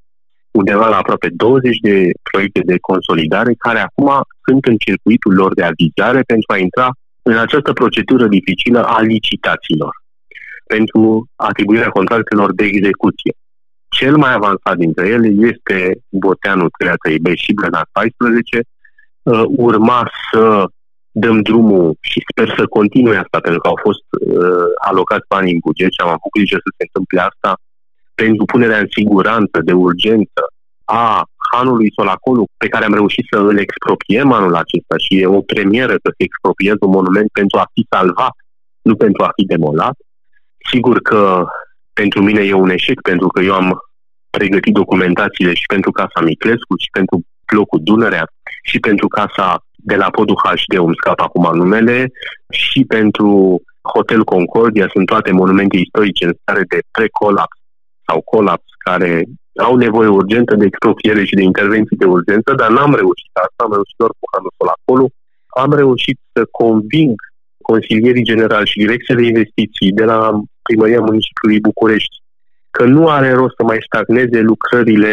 undeva 0.60 0.88
la 0.88 0.96
aproape 0.96 1.28
20 1.32 1.78
de 1.88 2.10
proiecte 2.30 2.60
de 2.70 2.76
consolidare 2.90 3.52
care 3.66 3.80
acum 3.80 4.10
sunt 4.46 4.64
în 4.64 4.76
circuitul 4.76 5.34
lor 5.34 5.54
de 5.54 5.64
avizare 5.70 6.20
pentru 6.32 6.52
a 6.52 6.58
intra 6.66 6.88
în 7.22 7.36
această 7.38 7.72
procedură 7.72 8.26
dificilă 8.26 8.80
a 8.84 9.00
licitațiilor 9.00 9.92
pentru 10.66 11.26
atribuirea 11.36 11.88
contractelor 11.88 12.54
de 12.54 12.64
execuție. 12.64 13.32
Cel 13.98 14.16
mai 14.16 14.32
avansat 14.34 14.76
dintre 14.76 15.06
ele 15.08 15.28
este 15.50 15.76
Boteanu 16.08 16.66
3 17.02 17.18
b 17.18 17.26
și 17.34 17.52
Blenat 17.52 17.88
14, 17.92 18.60
uh, 19.22 19.42
urma 19.46 20.10
să 20.30 20.66
dăm 21.12 21.42
drumul 21.42 21.96
și 22.00 22.22
sper 22.30 22.54
să 22.58 22.66
continue 22.66 23.16
asta, 23.16 23.38
pentru 23.40 23.60
că 23.60 23.68
au 23.68 23.78
fost 23.82 24.06
uh, 24.10 24.68
alocați 24.88 25.26
bani 25.28 25.52
în 25.52 25.58
buget 25.58 25.92
și 25.92 26.02
am 26.02 26.08
avut 26.08 26.32
grijă 26.36 26.56
să 26.56 26.70
se 26.76 26.84
întâmple 26.86 27.20
asta 27.20 27.50
pentru 28.14 28.44
punerea 28.44 28.78
în 28.78 28.88
siguranță 28.90 29.56
de 29.64 29.72
urgență 29.72 30.42
a 30.84 31.24
hanului 31.52 31.92
Solacolu, 31.96 32.44
pe 32.56 32.68
care 32.68 32.84
am 32.84 32.94
reușit 32.94 33.24
să 33.32 33.38
îl 33.38 33.58
expropiem 33.58 34.32
anul 34.32 34.54
acesta 34.54 34.94
și 35.04 35.20
e 35.20 35.26
o 35.26 35.40
premieră 35.40 35.92
să 35.92 36.10
se 36.16 36.22
expropieze 36.28 36.76
un 36.80 36.90
monument 36.90 37.28
pentru 37.32 37.58
a 37.58 37.70
fi 37.72 37.86
salvat, 37.90 38.34
nu 38.82 38.94
pentru 38.96 39.22
a 39.24 39.30
fi 39.36 39.44
demolat. 39.44 39.96
Sigur 40.70 41.00
că 41.00 41.44
pentru 41.92 42.22
mine 42.22 42.42
e 42.42 42.52
un 42.52 42.70
eșec, 42.70 43.00
pentru 43.00 43.28
că 43.28 43.40
eu 43.42 43.54
am 43.54 43.78
pregătit 44.30 44.74
documentațiile 44.74 45.54
și 45.54 45.66
pentru 45.66 45.90
Casa 45.90 46.20
Miclescu 46.20 46.74
și 46.82 46.90
pentru 46.92 47.22
blocul 47.52 47.80
Dunărea 47.82 48.26
și 48.62 48.78
pentru 48.78 49.08
Casa 49.08 49.64
de 49.82 49.96
la 49.96 50.10
podul 50.10 50.40
HD, 50.44 50.78
îmi 50.78 50.98
scap 51.00 51.20
acum 51.20 51.56
numele, 51.56 52.10
și 52.50 52.84
pentru 52.84 53.60
Hotel 53.94 54.24
Concordia 54.24 54.88
sunt 54.92 55.06
toate 55.06 55.30
monumente 55.32 55.76
istorice 55.76 56.24
în 56.24 56.34
stare 56.40 56.64
de 56.68 56.78
pre-colaps 56.90 57.58
sau 58.06 58.20
colaps 58.20 58.68
care 58.84 59.24
au 59.56 59.76
nevoie 59.76 60.08
urgentă 60.08 60.54
de 60.54 60.64
expropriere 60.64 61.24
și 61.24 61.34
de 61.34 61.42
intervenții 61.42 61.96
de 61.96 62.04
urgență, 62.04 62.54
dar 62.56 62.70
n-am 62.70 62.94
reușit 62.94 63.32
asta, 63.32 63.60
am 63.64 63.72
reușit 63.72 63.96
doar 63.96 64.10
cu 64.18 64.26
Hanusul 64.32 64.68
acolo. 64.76 65.06
Am 65.46 65.72
reușit 65.72 66.18
să 66.32 66.42
conving 66.50 67.14
consilierii 67.62 68.30
generali 68.32 68.66
și 68.66 68.78
direcția 68.78 69.14
de 69.14 69.24
investiții 69.24 69.92
de 69.92 70.04
la 70.04 70.18
Primăria 70.62 71.00
Municipiului 71.00 71.60
București 71.60 72.16
că 72.70 72.84
nu 72.84 73.08
are 73.08 73.32
rost 73.32 73.54
să 73.56 73.64
mai 73.64 73.86
stagneze 73.88 74.40
lucrările 74.40 75.12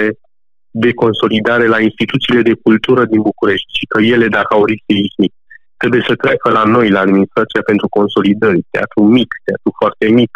de 0.86 0.93
consolidare 0.93 1.67
la 1.67 1.79
instituțiile 1.79 2.41
de 2.41 2.59
cultură 2.65 3.05
din 3.05 3.21
București 3.21 3.77
și 3.77 3.86
că 3.86 4.01
ele, 4.01 4.27
dacă 4.27 4.51
au 4.53 4.65
risc 4.65 4.83
seismic, 4.88 5.33
trebuie 5.77 6.03
să 6.07 6.15
treacă 6.15 6.50
la 6.50 6.63
noi, 6.63 6.89
la 6.89 7.00
Administrația 7.00 7.62
pentru 7.65 7.88
Consolidări, 7.98 8.65
teatru 8.69 9.01
mic, 9.03 9.29
teatru 9.43 9.71
foarte 9.79 10.07
mic, 10.19 10.31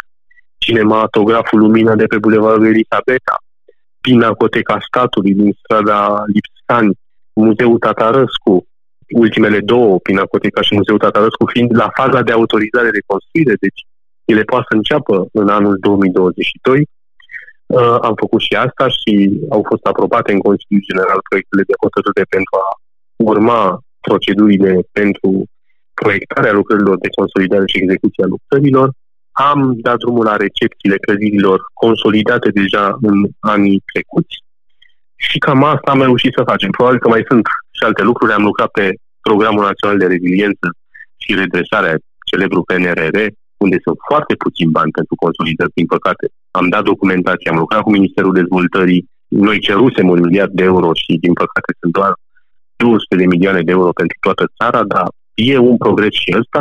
cinematograful 0.58 1.58
Lumina 1.58 1.94
de 1.94 2.06
pe 2.06 2.18
Bulevardul 2.18 2.66
Elisabeta, 2.66 3.36
Pinacoteca 4.00 4.76
Statului 4.88 5.34
din 5.34 5.52
strada 5.62 6.24
Lipscani, 6.34 6.98
Muzeul 7.32 7.78
Tatarăscu, 7.78 8.66
ultimele 9.08 9.60
două, 9.60 9.98
Pinacoteca 9.98 10.60
și 10.62 10.74
Muzeul 10.74 10.98
Tatarăscu, 10.98 11.44
fiind 11.52 11.76
la 11.76 11.88
faza 11.98 12.22
de 12.22 12.32
autorizare 12.32 12.90
de 12.90 13.02
construire, 13.06 13.54
deci 13.60 13.80
ele 14.24 14.42
poate 14.42 14.64
să 14.68 14.74
înceapă 14.76 15.26
în 15.32 15.48
anul 15.48 15.76
2022. 15.80 16.88
Uh, 17.66 17.96
am 18.08 18.14
făcut 18.22 18.40
și 18.40 18.54
asta 18.66 18.86
și 18.88 19.12
au 19.50 19.62
fost 19.70 19.84
aprobate 19.86 20.32
în 20.32 20.38
Consiliul 20.48 20.88
General 20.90 21.20
proiectele 21.28 21.62
de 21.70 21.74
hotărâre 21.82 22.24
pentru 22.36 22.54
a 22.64 22.68
urma 23.30 23.62
procedurile 24.00 24.72
pentru 24.92 25.30
proiectarea 25.94 26.52
lucrărilor 26.52 26.96
de 27.04 27.14
consolidare 27.18 27.66
și 27.66 27.82
execuție 27.82 28.24
a 28.24 28.32
lucrărilor. 28.34 28.88
Am 29.50 29.58
dat 29.86 29.96
drumul 29.96 30.24
la 30.24 30.36
recepțiile 30.36 30.96
clădirilor 30.96 31.58
consolidate 31.72 32.48
deja 32.60 32.84
în 33.08 33.16
anii 33.54 33.82
trecuți 33.92 34.36
și 35.16 35.38
cam 35.38 35.64
asta 35.64 35.90
am 35.90 36.02
reușit 36.02 36.32
să 36.36 36.48
facem. 36.50 36.70
Probabil 36.70 36.98
că 37.00 37.08
mai 37.08 37.24
sunt 37.28 37.44
și 37.76 37.82
alte 37.84 38.02
lucruri. 38.02 38.32
Am 38.32 38.42
lucrat 38.50 38.70
pe 38.78 38.94
Programul 39.20 39.64
Național 39.64 39.98
de 39.98 40.06
Reziliență 40.06 40.66
și 41.22 41.34
Redresarea, 41.34 41.96
celebru 42.30 42.62
PNRR, 42.62 43.16
unde 43.64 43.78
sunt 43.86 43.98
foarte 44.08 44.34
puțini 44.44 44.74
bani 44.78 44.96
pentru 44.98 45.14
consolidări, 45.24 45.76
din 45.78 45.86
păcate. 45.94 46.24
Am 46.60 46.66
dat 46.74 46.82
documentație, 46.92 47.50
am 47.50 47.62
lucrat 47.64 47.82
cu 47.82 47.90
Ministerul 47.98 48.32
Dezvoltării, 48.40 49.02
noi 49.28 49.58
cerusem 49.68 50.06
un 50.14 50.20
miliard 50.26 50.52
de 50.60 50.64
euro 50.72 50.88
și, 51.02 51.12
din 51.24 51.32
păcate, 51.32 51.70
sunt 51.80 51.92
doar 51.98 52.12
200 52.76 53.16
de 53.16 53.26
milioane 53.26 53.62
de 53.62 53.70
euro 53.78 53.90
pentru 54.00 54.16
toată 54.20 54.44
țara, 54.58 54.82
dar 54.94 55.06
e 55.34 55.56
un 55.70 55.76
progres 55.76 56.14
și 56.22 56.34
ăsta. 56.40 56.60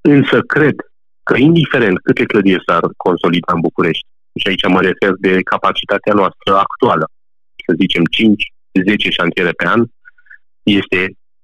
Însă 0.00 0.36
cred 0.54 0.76
că 1.22 1.34
indiferent 1.36 1.96
câte 2.06 2.24
clădiri 2.24 2.66
s-ar 2.66 2.84
consolida 2.96 3.52
în 3.54 3.60
București, 3.60 4.06
și 4.40 4.48
aici 4.48 4.68
mă 4.68 4.80
refer 4.80 5.12
de 5.26 5.42
capacitatea 5.52 6.14
noastră 6.20 6.50
actuală, 6.64 7.04
să 7.66 7.74
zicem 7.80 8.02
5-10 8.02 9.16
șantiere 9.18 9.50
pe 9.50 9.66
an, 9.66 9.80
este, 10.62 11.00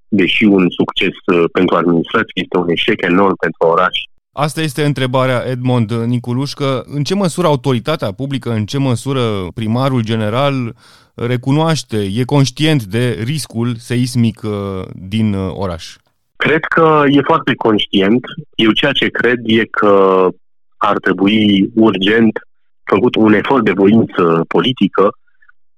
deși 0.09 0.45
un 0.45 0.65
succes 0.71 1.17
uh, 1.27 1.45
pentru 1.53 1.75
administrație, 1.77 2.43
este 2.45 2.57
un 2.57 2.69
eșec 2.69 3.03
enorm 3.03 3.37
pentru 3.45 3.67
oraș. 3.75 3.97
Asta 4.41 4.61
este 4.61 4.85
întrebarea 4.85 5.43
Edmond 5.47 5.91
Niculușcă. 5.93 6.85
În 6.87 7.03
ce 7.03 7.15
măsură 7.15 7.47
autoritatea 7.47 8.13
publică, 8.13 8.51
în 8.51 8.65
ce 8.65 8.79
măsură 8.79 9.21
primarul 9.55 10.03
general 10.03 10.75
recunoaște, 11.15 11.97
e 12.15 12.25
conștient 12.25 12.83
de 12.83 13.23
riscul 13.25 13.75
seismic 13.75 14.43
uh, 14.43 14.51
din 14.95 15.35
uh, 15.35 15.51
oraș? 15.55 15.97
Cred 16.37 16.65
că 16.65 17.03
e 17.07 17.21
foarte 17.23 17.55
conștient. 17.55 18.25
Eu 18.55 18.71
ceea 18.71 18.93
ce 18.93 19.09
cred 19.09 19.39
e 19.43 19.65
că 19.65 20.29
ar 20.77 20.97
trebui 20.99 21.71
urgent 21.75 22.39
făcut 22.85 23.15
un 23.15 23.33
efort 23.33 23.65
de 23.65 23.73
voință 23.73 24.45
politică, 24.49 25.09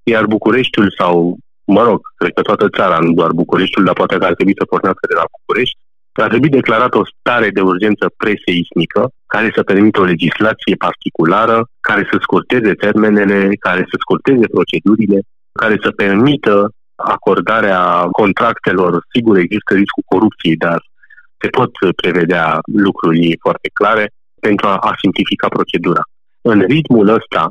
iar 0.03 0.27
Bucureștiul 0.27 0.95
sau, 0.99 1.37
mă 1.65 1.83
rog, 1.83 2.01
cred 2.17 2.33
că 2.33 2.43
toată 2.43 2.69
țara, 2.69 2.99
nu 2.99 3.13
doar 3.13 3.31
Bucureștiul, 3.33 3.85
dar 3.85 3.95
poate 3.95 4.17
că 4.19 4.25
ar 4.25 4.35
trebui 4.35 4.55
să 4.59 4.65
pornească 4.65 5.07
de 5.09 5.15
la 5.15 5.25
București, 5.39 5.80
ar 6.13 6.29
trebui 6.29 6.49
declarat 6.49 6.95
o 6.95 7.03
stare 7.05 7.51
de 7.51 7.61
urgență 7.61 8.13
preseismică 8.17 9.11
care 9.27 9.53
să 9.55 9.63
permită 9.63 10.01
o 10.01 10.05
legislație 10.05 10.75
particulară, 10.87 11.69
care 11.81 12.09
să 12.11 12.17
scurteze 12.21 12.73
termenele, 12.75 13.55
care 13.67 13.83
să 13.91 13.97
scurteze 14.01 14.47
procedurile, 14.57 15.21
care 15.53 15.77
să 15.83 15.91
permită 15.91 16.71
acordarea 16.95 17.83
contractelor. 18.21 19.05
Sigur, 19.15 19.37
există 19.37 19.75
riscul 19.75 20.03
corupției, 20.07 20.57
dar 20.57 20.79
se 21.41 21.49
pot 21.49 21.71
prevedea 21.97 22.59
lucruri 22.73 23.37
foarte 23.41 23.69
clare 23.73 24.11
pentru 24.41 24.67
a, 24.67 24.77
a 24.77 24.93
simplifica 25.03 25.49
procedura. 25.49 26.03
În 26.41 26.61
ritmul 26.61 27.09
ăsta, 27.09 27.49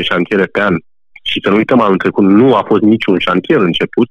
5-10 0.00 0.02
șantiere 0.02 0.44
pe 0.44 0.60
an, 0.60 0.74
și 1.22 1.40
să 1.42 1.50
nu 1.50 1.56
uităm, 1.56 1.80
anul 1.80 1.96
trecut 1.96 2.24
nu 2.24 2.54
a 2.54 2.62
fost 2.62 2.82
niciun 2.82 3.18
șantier 3.18 3.60
început, 3.60 4.08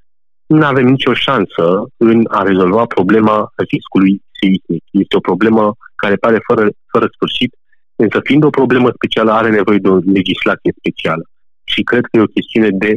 nu 0.48 0.66
avem 0.66 0.86
nicio 0.86 1.14
șansă 1.14 1.64
în 1.98 2.26
a 2.28 2.44
rezolva 2.44 2.86
problema 2.86 3.52
riscului 3.72 4.22
seismic. 4.40 4.84
Este 4.92 5.16
o 5.16 5.28
problemă 5.30 5.76
care 5.96 6.16
pare 6.16 6.40
fără, 6.48 6.70
fără 6.92 7.08
sfârșit, 7.16 7.56
însă 7.96 8.20
fiind 8.24 8.44
o 8.44 8.50
problemă 8.50 8.90
specială, 8.94 9.32
are 9.32 9.50
nevoie 9.50 9.78
de 9.78 9.88
o 9.88 10.00
legislație 10.14 10.74
specială. 10.78 11.24
Și 11.64 11.82
cred 11.84 12.02
că 12.02 12.18
e 12.18 12.28
o 12.30 12.36
chestiune 12.38 12.70
de 12.70 12.92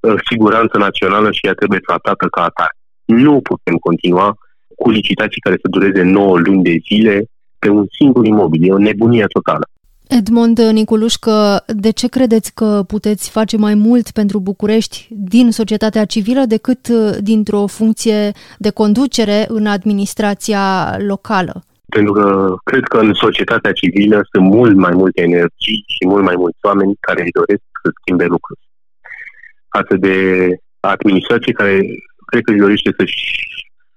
uh, 0.00 0.14
siguranță 0.30 0.78
națională 0.78 1.30
și 1.32 1.46
ea 1.46 1.52
trebuie 1.52 1.78
tratată 1.78 2.26
ca 2.26 2.42
atare. 2.42 2.76
Nu 3.04 3.40
putem 3.40 3.76
continua 3.76 4.36
cu 4.76 4.90
licitații 4.90 5.40
care 5.40 5.56
să 5.62 5.68
dureze 5.68 6.02
9 6.02 6.38
luni 6.38 6.62
de 6.62 6.76
zile 6.88 7.24
pe 7.58 7.68
un 7.68 7.86
singur 7.98 8.26
imobil. 8.26 8.68
E 8.68 8.72
o 8.72 8.78
nebunie 8.78 9.26
totală. 9.26 9.66
Edmond 10.18 10.58
Niculușcă, 10.58 11.64
de 11.66 11.90
ce 11.90 12.08
credeți 12.08 12.54
că 12.54 12.82
puteți 12.86 13.30
face 13.30 13.56
mai 13.56 13.74
mult 13.74 14.10
pentru 14.10 14.40
București 14.40 15.08
din 15.10 15.50
societatea 15.50 16.04
civilă 16.04 16.42
decât 16.48 16.88
uh, 16.88 17.16
dintr-o 17.20 17.66
funcție 17.66 18.32
de 18.58 18.70
conducere 18.70 19.44
în 19.48 19.66
administrația 19.66 20.96
locală? 20.98 21.62
Pentru 21.88 22.12
că 22.12 22.54
cred 22.64 22.82
că 22.82 22.98
în 22.98 23.12
societatea 23.14 23.72
civilă 23.72 24.20
sunt 24.32 24.44
mult 24.44 24.76
mai 24.76 24.92
multe 24.94 25.22
energii 25.22 25.84
și 25.86 26.06
mult 26.06 26.24
mai 26.24 26.34
mulți 26.36 26.58
oameni 26.62 26.96
care 27.00 27.22
își 27.22 27.36
doresc 27.40 27.62
să 27.82 27.90
schimbe 28.00 28.24
lucruri. 28.24 28.60
Față 29.68 29.96
de 29.96 30.16
administrație 30.80 31.52
care 31.52 31.80
cred 32.26 32.42
că 32.42 32.50
își 32.50 32.60
dorește 32.60 32.90
să-și 32.98 33.22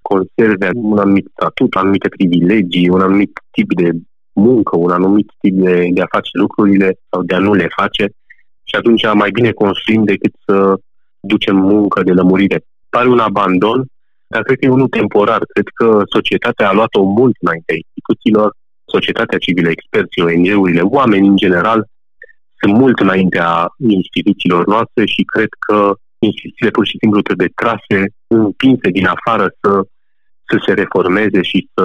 conserve 0.02 0.70
un 0.74 0.98
anumit 0.98 1.28
statut, 1.36 1.76
anumite 1.76 2.10
privilegii, 2.10 2.90
un 2.90 3.02
anumit 3.02 3.32
tip 3.52 3.74
de 3.74 3.90
muncă, 4.34 4.78
un 4.78 4.92
anumit 4.92 5.32
tip 5.40 5.54
de, 5.54 5.88
de 5.92 6.02
a 6.02 6.08
face 6.10 6.30
lucrurile 6.34 7.00
sau 7.10 7.24
de 7.24 7.36
a 7.36 7.40
nu 7.40 7.54
le 7.54 7.68
face 7.76 8.04
și 8.64 8.76
atunci 8.76 9.14
mai 9.14 9.32
bine 9.32 9.52
construim 9.52 10.04
decât 10.04 10.34
să 10.46 10.76
ducem 11.20 11.56
muncă 11.56 12.04
de 12.04 12.12
lămurire. 12.12 12.66
Pare 12.90 13.08
un 13.08 13.20
abandon, 13.20 13.86
dar 14.28 14.42
cred 14.42 14.58
că 14.58 14.66
e 14.66 14.70
unul 14.70 14.88
temporar. 14.88 15.42
Cred 15.54 15.68
că 15.74 16.02
societatea 16.06 16.70
a 16.70 16.74
luat-o 16.74 17.04
mult 17.04 17.36
înaintea 17.40 17.76
instituțiilor, 17.76 18.56
societatea 18.86 19.38
civilă, 19.38 19.70
experții, 19.70 20.22
ONG-urile, 20.22 20.82
oameni 20.82 21.28
în 21.28 21.36
general, 21.36 21.88
sunt 22.60 22.74
mult 22.74 23.00
înaintea 23.00 23.68
instituțiilor 23.78 24.68
noastre 24.68 25.06
și 25.06 25.24
cred 25.24 25.52
că 25.60 25.94
instituțiile 26.20 26.72
pur 26.72 26.86
și 26.86 26.98
simplu 27.00 27.22
trebuie 27.22 27.52
trase, 27.56 27.98
împinse 28.28 28.90
din 28.90 29.06
afară 29.06 29.56
să 29.62 29.84
să 30.50 30.64
se 30.66 30.74
reformeze 30.74 31.42
și 31.42 31.70
să 31.74 31.84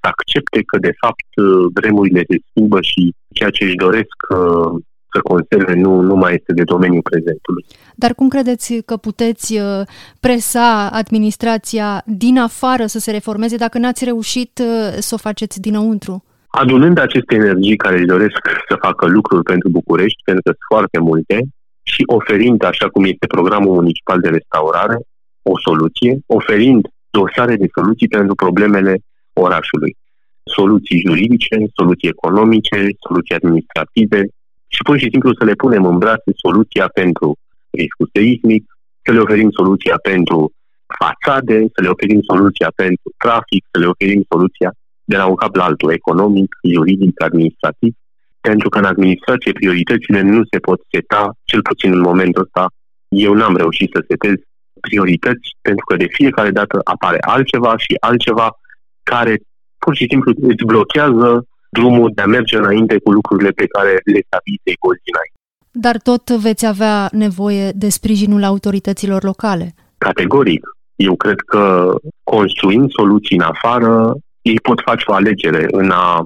accepte 0.00 0.41
că, 0.60 0.78
de 0.78 0.92
fapt, 1.00 1.28
vremurile 1.74 2.22
se 2.28 2.36
schimbă 2.48 2.78
și 2.80 3.14
ceea 3.34 3.50
ce 3.50 3.64
își 3.64 3.74
doresc 3.74 4.16
uh, 4.36 4.80
să 5.12 5.20
conserve 5.22 5.74
nu, 5.74 6.00
nu 6.00 6.14
mai 6.14 6.34
este 6.34 6.52
de 6.52 6.62
domeniul 6.62 7.02
prezentului. 7.02 7.64
Dar 7.94 8.14
cum 8.14 8.28
credeți 8.28 8.82
că 8.82 8.96
puteți 8.96 9.58
uh, 9.58 9.80
presa 10.20 10.88
administrația 10.92 12.02
din 12.06 12.38
afară 12.38 12.86
să 12.86 12.98
se 12.98 13.10
reformeze 13.10 13.56
dacă 13.56 13.78
n-ați 13.78 14.04
reușit 14.04 14.60
uh, 14.62 14.96
să 14.98 15.14
o 15.14 15.24
faceți 15.28 15.60
dinăuntru? 15.60 16.24
Adunând 16.46 16.98
aceste 16.98 17.34
energii 17.34 17.76
care 17.76 17.96
își 17.96 18.12
doresc 18.14 18.40
să 18.68 18.76
facă 18.80 19.06
lucruri 19.06 19.42
pentru 19.42 19.68
București, 19.68 20.22
pentru 20.24 20.42
că 20.42 20.50
sunt 20.50 20.66
foarte 20.68 20.98
multe, 20.98 21.36
și 21.82 22.02
oferind, 22.06 22.64
așa 22.64 22.88
cum 22.88 23.04
este 23.04 23.26
programul 23.26 23.74
municipal 23.74 24.20
de 24.20 24.28
restaurare, 24.28 24.96
o 25.42 25.58
soluție, 25.58 26.18
oferind 26.26 26.88
dosare 27.10 27.56
de 27.56 27.68
soluții 27.74 28.08
pentru 28.08 28.34
problemele 28.34 28.94
orașului. 29.32 29.96
Soluții 30.44 31.02
juridice, 31.06 31.56
soluții 31.74 32.08
economice, 32.08 32.86
soluții 33.06 33.34
administrative 33.34 34.20
și 34.66 34.82
pur 34.82 34.98
și 34.98 35.08
simplu 35.10 35.34
să 35.38 35.44
le 35.44 35.54
punem 35.54 35.84
în 35.84 35.98
brațe 35.98 36.30
soluția 36.34 36.86
pentru 36.94 37.38
riscul 37.70 38.08
seismic, 38.12 38.64
să 39.02 39.12
le 39.12 39.18
oferim 39.18 39.50
soluția 39.50 39.96
pentru 40.02 40.52
fațade, 41.00 41.58
să 41.74 41.80
le 41.82 41.88
oferim 41.88 42.20
soluția 42.22 42.72
pentru 42.74 43.08
trafic, 43.16 43.64
să 43.70 43.78
le 43.78 43.86
oferim 43.86 44.24
soluția 44.28 44.70
de 45.04 45.16
la 45.16 45.26
un 45.26 45.34
cap 45.34 45.54
la 45.54 45.64
altul, 45.64 45.92
economic, 45.92 46.56
juridic, 46.74 47.22
administrativ, 47.22 47.92
pentru 48.40 48.68
că 48.68 48.78
în 48.78 48.84
administrație 48.84 49.52
prioritățile 49.52 50.20
nu 50.20 50.42
se 50.50 50.58
pot 50.58 50.80
seta, 50.90 51.34
cel 51.44 51.62
puțin 51.62 51.92
în 51.92 52.00
momentul 52.00 52.42
ăsta, 52.42 52.66
eu 53.08 53.32
n-am 53.34 53.56
reușit 53.56 53.90
să 53.94 54.04
setez 54.08 54.34
priorități, 54.80 55.48
pentru 55.62 55.84
că 55.84 55.96
de 55.96 56.06
fiecare 56.10 56.50
dată 56.50 56.80
apare 56.84 57.18
altceva 57.20 57.76
și 57.76 57.96
altceva 58.00 58.48
care 59.02 59.34
pur 59.84 59.94
și 59.96 60.06
simplu 60.10 60.32
îți 60.40 60.64
blochează 60.64 61.46
drumul 61.70 62.10
de 62.14 62.22
a 62.22 62.26
merge 62.26 62.56
înainte 62.56 62.98
cu 63.04 63.10
lucrurile 63.12 63.50
pe 63.50 63.66
care 63.66 63.92
le 64.12 64.20
stabise 64.26 64.72
gozi 64.80 65.12
înainte. 65.12 65.38
Dar 65.70 65.96
tot 66.08 66.24
veți 66.46 66.66
avea 66.66 67.08
nevoie 67.12 67.70
de 67.82 67.88
sprijinul 67.88 68.44
autorităților 68.44 69.22
locale. 69.22 69.74
Categoric. 69.98 70.62
Eu 70.96 71.14
cred 71.16 71.40
că 71.46 71.94
construind 72.22 72.90
soluții 72.90 73.36
în 73.36 73.42
afară, 73.42 74.14
ei 74.42 74.60
pot 74.60 74.80
face 74.80 75.04
o 75.06 75.14
alegere 75.14 75.66
în 75.70 75.90
a 75.90 76.24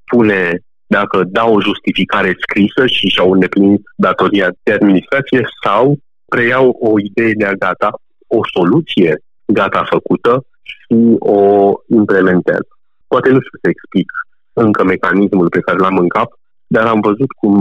spune 0.00 0.58
dacă 0.86 1.24
dau 1.24 1.54
o 1.54 1.60
justificare 1.60 2.36
scrisă 2.44 2.86
și 2.86 3.06
și-au 3.08 3.32
îndeplinit 3.32 3.82
datoria 3.96 4.48
de 4.62 4.72
administrație 4.72 5.42
sau 5.64 5.96
preiau 6.28 6.68
o 6.80 7.00
idee 7.00 7.32
de 7.36 7.44
a 7.44 7.52
gata, 7.52 7.90
o 8.26 8.40
soluție 8.54 9.22
gata 9.46 9.82
făcută 9.90 10.44
și 10.62 11.16
o 11.18 11.72
implementează. 11.88 12.72
Poate 13.12 13.28
nu 13.30 13.40
știu 13.44 13.58
să 13.62 13.68
explic 13.68 14.08
încă 14.52 14.84
mecanismul 14.84 15.48
pe 15.48 15.60
care 15.60 15.78
l-am 15.78 15.96
în 16.04 16.08
cap, 16.08 16.30
dar 16.66 16.86
am 16.86 17.00
văzut 17.00 17.30
cum, 17.40 17.58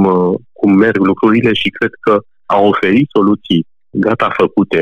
cum 0.59 0.71
merg 0.73 1.01
lucrurile 1.11 1.53
și 1.53 1.69
cred 1.69 1.93
că 2.05 2.13
a 2.45 2.57
oferi 2.59 3.05
soluții 3.15 3.65
gata 3.89 4.29
făcute 4.37 4.81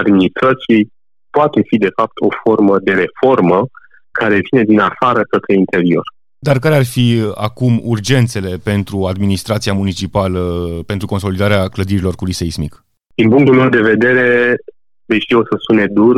administrației 0.00 0.82
poate 1.30 1.60
fi 1.68 1.76
de 1.76 1.90
fapt 1.98 2.16
o 2.20 2.28
formă 2.42 2.78
de 2.78 2.92
reformă 2.92 3.68
care 4.10 4.40
vine 4.50 4.62
din 4.64 4.80
afară 4.80 5.22
către 5.32 5.54
interior. 5.54 6.04
Dar 6.38 6.58
care 6.58 6.74
ar 6.74 6.84
fi 6.84 7.06
acum 7.34 7.80
urgențele 7.84 8.56
pentru 8.70 9.04
administrația 9.04 9.72
municipală 9.72 10.42
pentru 10.86 11.06
consolidarea 11.06 11.68
clădirilor 11.68 12.14
cu 12.14 12.24
risc 12.24 12.38
seismic? 12.38 12.84
Din 13.14 13.28
punctul 13.28 13.54
meu 13.54 13.68
de 13.68 13.80
vedere, 13.80 14.56
deși 15.04 15.34
o 15.34 15.42
să 15.42 15.54
sune 15.66 15.86
dur, 15.86 16.16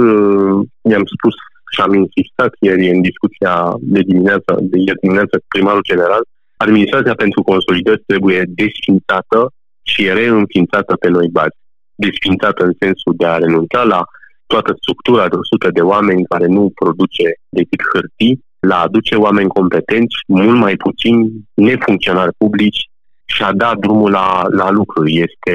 mi-am 0.88 1.06
spus 1.16 1.34
și 1.72 1.80
am 1.80 1.94
insistat 1.94 2.52
ieri 2.60 2.90
în 2.94 3.00
discuția 3.00 3.74
de 3.80 4.00
dimineață, 4.00 4.50
de 4.60 4.78
ieri 4.78 5.00
dimineață 5.00 5.34
cu 5.38 5.44
primarul 5.48 5.88
general, 5.90 6.22
administrația 6.56 7.14
pentru 7.14 7.42
consolidări 7.42 8.02
trebuie 8.06 8.42
desfințată 8.46 9.52
și 9.82 10.12
reînființată 10.12 10.96
pe 10.96 11.08
noi 11.08 11.28
baze. 11.32 11.58
Desfințată 11.94 12.64
în 12.64 12.74
sensul 12.78 13.14
de 13.16 13.26
a 13.26 13.36
renunța 13.36 13.82
la 13.82 14.04
toată 14.46 14.74
structura 14.80 15.28
de 15.28 15.36
100 15.36 15.70
de 15.70 15.80
oameni 15.80 16.24
care 16.24 16.46
nu 16.46 16.72
produce 16.74 17.24
decât 17.48 17.80
hârtii, 17.92 18.44
la 18.58 18.80
aduce 18.80 19.14
oameni 19.14 19.48
competenți, 19.48 20.16
mult 20.26 20.58
mai 20.58 20.76
puțini 20.76 21.30
nefuncționari 21.54 22.34
publici 22.38 22.90
și 23.24 23.42
a 23.42 23.52
da 23.52 23.74
drumul 23.80 24.10
la, 24.10 24.46
la 24.50 24.70
lucruri. 24.70 25.20
Este 25.26 25.54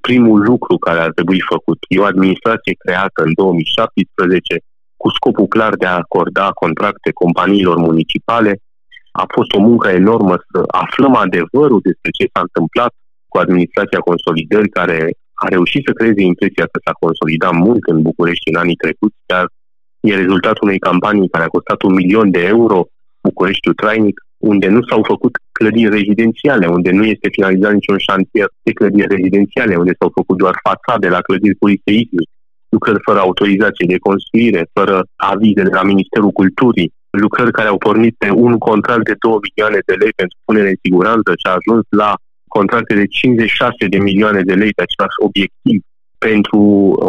primul 0.00 0.40
lucru 0.42 0.78
care 0.78 1.00
ar 1.00 1.12
trebui 1.12 1.40
făcut. 1.40 1.78
E 1.88 1.98
o 1.98 2.04
administrație 2.04 2.74
creată 2.84 3.22
în 3.22 3.32
2017 3.34 4.62
cu 4.96 5.08
scopul 5.10 5.46
clar 5.46 5.74
de 5.74 5.86
a 5.86 6.00
acorda 6.02 6.50
contracte 6.50 7.10
companiilor 7.12 7.76
municipale. 7.76 8.52
A 9.12 9.24
fost 9.34 9.52
o 9.52 9.60
muncă 9.60 9.88
enormă 9.88 10.34
să 10.50 10.62
aflăm 10.66 11.14
adevărul 11.14 11.80
despre 11.82 12.10
ce 12.18 12.30
s-a 12.32 12.40
întâmplat 12.40 12.92
cu 13.28 13.38
administrația 13.38 13.98
consolidării 13.98 14.76
care 14.80 14.98
a 15.34 15.46
reușit 15.48 15.82
să 15.86 15.92
creeze 15.92 16.22
impresia 16.22 16.66
că 16.72 16.78
s-a 16.84 16.94
consolidat 17.04 17.52
mult 17.52 17.82
în 17.92 18.02
București 18.02 18.50
în 18.50 18.56
anii 18.62 18.82
trecuți, 18.84 19.16
dar 19.26 19.44
e 20.00 20.22
rezultatul 20.22 20.66
unei 20.66 20.78
campanii 20.78 21.28
care 21.28 21.44
a 21.44 21.54
costat 21.56 21.82
un 21.82 21.94
milion 21.94 22.30
de 22.30 22.42
euro, 22.54 22.78
Bucureștiul 23.20 23.74
trainic, 23.74 24.16
unde 24.36 24.68
nu 24.68 24.82
s-au 24.88 25.02
făcut 25.02 25.34
clădiri 25.52 25.96
rezidențiale, 25.98 26.66
unde 26.66 26.90
nu 26.90 27.04
este 27.04 27.28
finalizat 27.32 27.72
niciun 27.72 27.98
șantier 27.98 28.48
de 28.62 28.72
clădiri 28.72 29.14
rezidențiale, 29.16 29.76
unde 29.76 29.94
s-au 29.98 30.10
făcut 30.14 30.36
doar 30.36 30.54
fațade 30.68 31.08
la 31.08 31.20
clădiri 31.20 31.60
cu 31.60 31.66
seismic, 31.84 32.28
lucrări 32.76 33.06
fără 33.08 33.20
autorizație 33.26 33.86
de 33.92 34.04
construire, 34.08 34.62
fără 34.76 34.96
avize 35.32 35.62
de 35.68 35.74
la 35.78 35.84
Ministerul 35.92 36.32
Culturii, 36.40 36.92
lucrări 37.24 37.56
care 37.58 37.68
au 37.68 37.78
pornit 37.86 38.14
pe 38.24 38.30
un 38.46 38.54
contract 38.68 39.04
de 39.10 39.16
2 39.18 39.38
milioane 39.46 39.80
de 39.88 39.94
lei 40.02 40.12
pentru 40.20 40.38
punere 40.46 40.68
în 40.74 40.82
siguranță 40.86 41.30
și 41.40 41.46
a 41.48 41.58
ajuns 41.60 41.84
la 42.02 42.10
contracte 42.56 42.94
de 43.00 43.06
56 43.06 43.92
de 43.94 43.98
milioane 44.08 44.42
de 44.50 44.54
lei 44.62 44.72
pe 44.76 44.84
același 44.86 45.18
obiectiv 45.28 45.78
pentru 46.28 46.62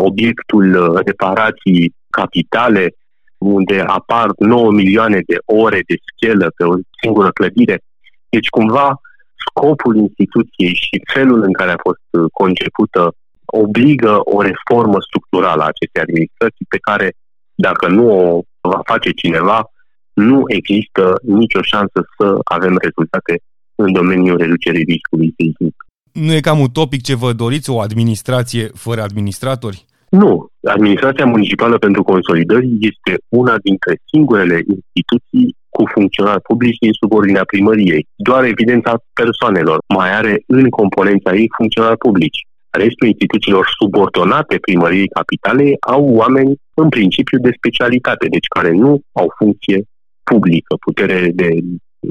obiectul 0.09 0.65
reparații 1.09 1.81
capitale, 2.19 2.85
unde 3.37 3.77
apar 3.99 4.27
9 4.37 4.71
milioane 4.81 5.19
de 5.29 5.37
ore 5.63 5.79
de 5.89 5.95
schelă 6.07 6.47
pe 6.57 6.63
o 6.71 6.73
singură 7.01 7.29
clădire. 7.37 7.77
Deci, 8.29 8.49
cumva, 8.57 8.87
scopul 9.45 9.95
instituției 9.95 10.73
și 10.83 10.95
felul 11.13 11.39
în 11.47 11.53
care 11.59 11.71
a 11.71 11.85
fost 11.87 12.31
concepută 12.39 13.01
obligă 13.63 14.19
o 14.23 14.41
reformă 14.41 14.97
structurală 15.07 15.61
a 15.63 15.71
acestei 15.73 16.01
administrații 16.01 16.65
pe 16.69 16.77
care, 16.77 17.07
dacă 17.55 17.87
nu 17.87 18.05
o 18.19 18.41
va 18.61 18.79
face 18.83 19.09
cineva, 19.11 19.71
nu 20.13 20.43
există 20.47 21.19
nicio 21.21 21.61
șansă 21.61 21.99
să 22.17 22.25
avem 22.43 22.75
rezultate 22.85 23.33
în 23.75 23.91
domeniul 23.93 24.37
reducerii 24.37 24.89
riscului 24.93 25.33
seismic. 25.37 25.75
Nu 26.11 26.33
e 26.33 26.39
cam 26.39 26.59
utopic 26.59 27.01
ce 27.01 27.15
vă 27.15 27.33
doriți, 27.33 27.69
o 27.69 27.79
administrație 27.79 28.65
fără 28.73 29.01
administratori? 29.01 29.85
Nu. 30.09 30.47
Administrația 30.63 31.25
municipală 31.25 31.77
pentru 31.77 32.03
consolidări 32.03 32.67
este 32.79 33.11
una 33.27 33.55
dintre 33.67 33.99
singurele 34.11 34.57
instituții 34.67 35.55
cu 35.69 35.83
funcționari 35.93 36.41
publici 36.41 36.77
din 36.85 36.93
subordinea 37.01 37.43
primăriei. 37.43 38.07
Doar 38.15 38.43
evidența 38.43 38.91
persoanelor 39.13 39.77
mai 39.95 40.09
are 40.15 40.43
în 40.47 40.69
componența 40.69 41.35
ei 41.35 41.49
funcționari 41.57 41.97
publici. 41.97 42.39
Restul 42.83 43.07
instituțiilor 43.07 43.65
subordonate 43.79 44.57
primăriei 44.57 45.07
capitalei 45.19 45.75
au 45.79 46.03
oameni 46.21 46.55
în 46.73 46.89
principiu 46.89 47.37
de 47.39 47.57
specialitate, 47.59 48.25
deci 48.35 48.47
care 48.55 48.71
nu 48.71 48.91
au 49.11 49.27
funcție 49.37 49.77
publică, 50.23 50.75
putere 50.87 51.19
de, 51.33 51.49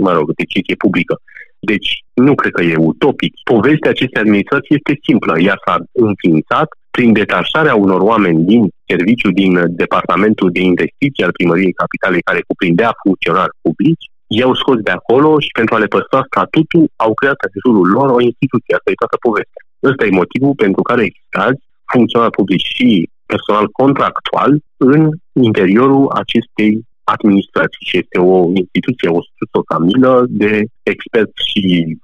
mă 0.05 0.13
rog, 0.13 0.27
decizie 0.43 0.75
publică. 0.85 1.15
Deci 1.59 1.91
nu 2.15 2.35
cred 2.35 2.53
că 2.53 2.63
e 2.63 2.89
utopic. 2.93 3.33
Povestea 3.45 3.91
acestei 3.91 4.23
administrații 4.23 4.77
este 4.79 5.01
simplă. 5.07 5.33
Ea 5.49 5.57
s-a 5.65 5.77
înființat 5.93 6.69
prin 6.91 7.13
detașarea 7.13 7.75
unor 7.75 8.01
oameni 8.01 8.45
din 8.53 8.63
serviciu, 8.91 9.31
din 9.31 9.53
Departamentul 9.83 10.49
de 10.57 10.61
Investiții 10.73 11.25
al 11.25 11.37
Primăriei 11.39 11.79
Capitalei, 11.83 12.27
care 12.29 12.49
cuprindea 12.51 12.91
funcționari 13.03 13.59
publici, 13.65 14.07
i-au 14.39 14.55
scos 14.55 14.79
de 14.89 14.91
acolo 14.91 15.31
și 15.45 15.51
pentru 15.59 15.75
a 15.75 15.79
le 15.79 15.93
păstra 15.97 16.21
statutul, 16.31 16.85
au 16.97 17.13
creat 17.15 17.39
în 17.47 17.53
jurul 17.65 17.87
lor 17.97 18.09
o 18.11 18.25
instituție. 18.31 18.75
Asta 18.75 18.91
e 18.91 19.03
toată 19.03 19.17
povestea. 19.27 19.63
Ăsta 19.83 20.05
e 20.05 20.21
motivul 20.23 20.55
pentru 20.55 20.83
care 20.83 21.03
există 21.05 21.61
funcționari 21.93 22.31
publici 22.31 22.71
și 22.75 23.09
personal 23.27 23.67
contractual 23.69 24.59
în 24.77 25.11
interiorul 25.33 26.09
acestei 26.09 26.87
administrații 27.15 27.87
și 27.89 27.97
este 28.03 28.19
o 28.19 28.37
instituție, 28.63 29.09
o 29.09 29.23
structură, 29.23 29.63
o 29.63 29.69
camilă 29.75 30.25
de 30.29 30.53
experți 30.83 31.41
și 31.51 31.63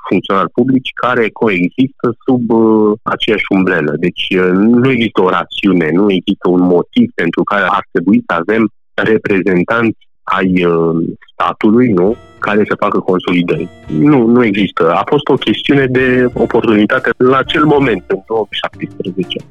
funcționari 0.09 0.55
publici 0.59 0.91
care 1.05 1.39
coexistă 1.43 2.07
sub 2.25 2.51
uh, 2.51 2.93
aceeași 3.03 3.49
umbrelă. 3.57 3.93
Deci 4.07 4.25
uh, 4.43 4.51
nu 4.83 4.91
există 4.91 5.23
o 5.23 5.29
rațiune, 5.39 5.89
nu 6.01 6.07
există 6.19 6.47
un 6.57 6.63
motiv 6.77 7.07
pentru 7.15 7.43
care 7.43 7.67
ar 7.79 7.85
trebui 7.93 8.19
să 8.27 8.33
avem 8.43 8.63
reprezentanți 8.95 10.01
ai 10.23 10.65
uh, 10.65 11.05
statului, 11.33 11.89
nu? 11.89 12.17
care 12.43 12.65
să 12.69 12.75
facă 12.79 12.99
consolidări. 12.99 13.69
Nu, 13.87 14.27
nu 14.27 14.45
există. 14.45 14.93
A 14.93 15.03
fost 15.07 15.29
o 15.29 15.35
chestiune 15.35 15.87
de 15.87 16.31
oportunitate 16.35 17.11
la 17.17 17.37
acel 17.37 17.65
moment, 17.65 18.05
în 18.07 18.23
2017. 18.27 19.45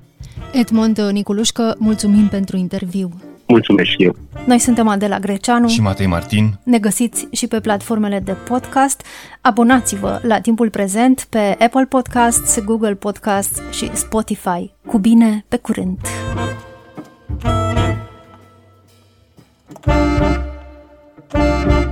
Edmond 0.51 0.99
Niculușcă, 1.11 1.75
mulțumim 1.77 2.27
pentru 2.27 2.57
interviu. 2.57 3.09
Mulțumesc 3.47 3.89
și 3.89 4.03
eu. 4.03 4.15
Noi 4.45 4.59
suntem 4.59 4.87
Adela 4.87 5.19
Greceanu 5.19 5.67
și 5.67 5.81
Matei 5.81 6.07
Martin. 6.07 6.59
Ne 6.63 6.79
găsiți 6.79 7.27
și 7.31 7.47
pe 7.47 7.59
platformele 7.59 8.19
de 8.19 8.35
podcast. 8.49 9.05
Abonați-vă 9.41 10.19
la 10.21 10.39
timpul 10.39 10.69
prezent 10.69 11.27
pe 11.29 11.55
Apple 11.59 11.85
Podcasts, 11.89 12.63
Google 12.63 12.95
Podcasts 12.95 13.61
și 13.71 13.89
Spotify. 13.93 14.71
Cu 14.85 14.97
bine, 14.97 15.45
pe 15.47 15.57
curând! 15.57 15.97
thank 19.83 20.21
you 20.21 20.50
Thank 21.31 21.85
you. 21.85 21.90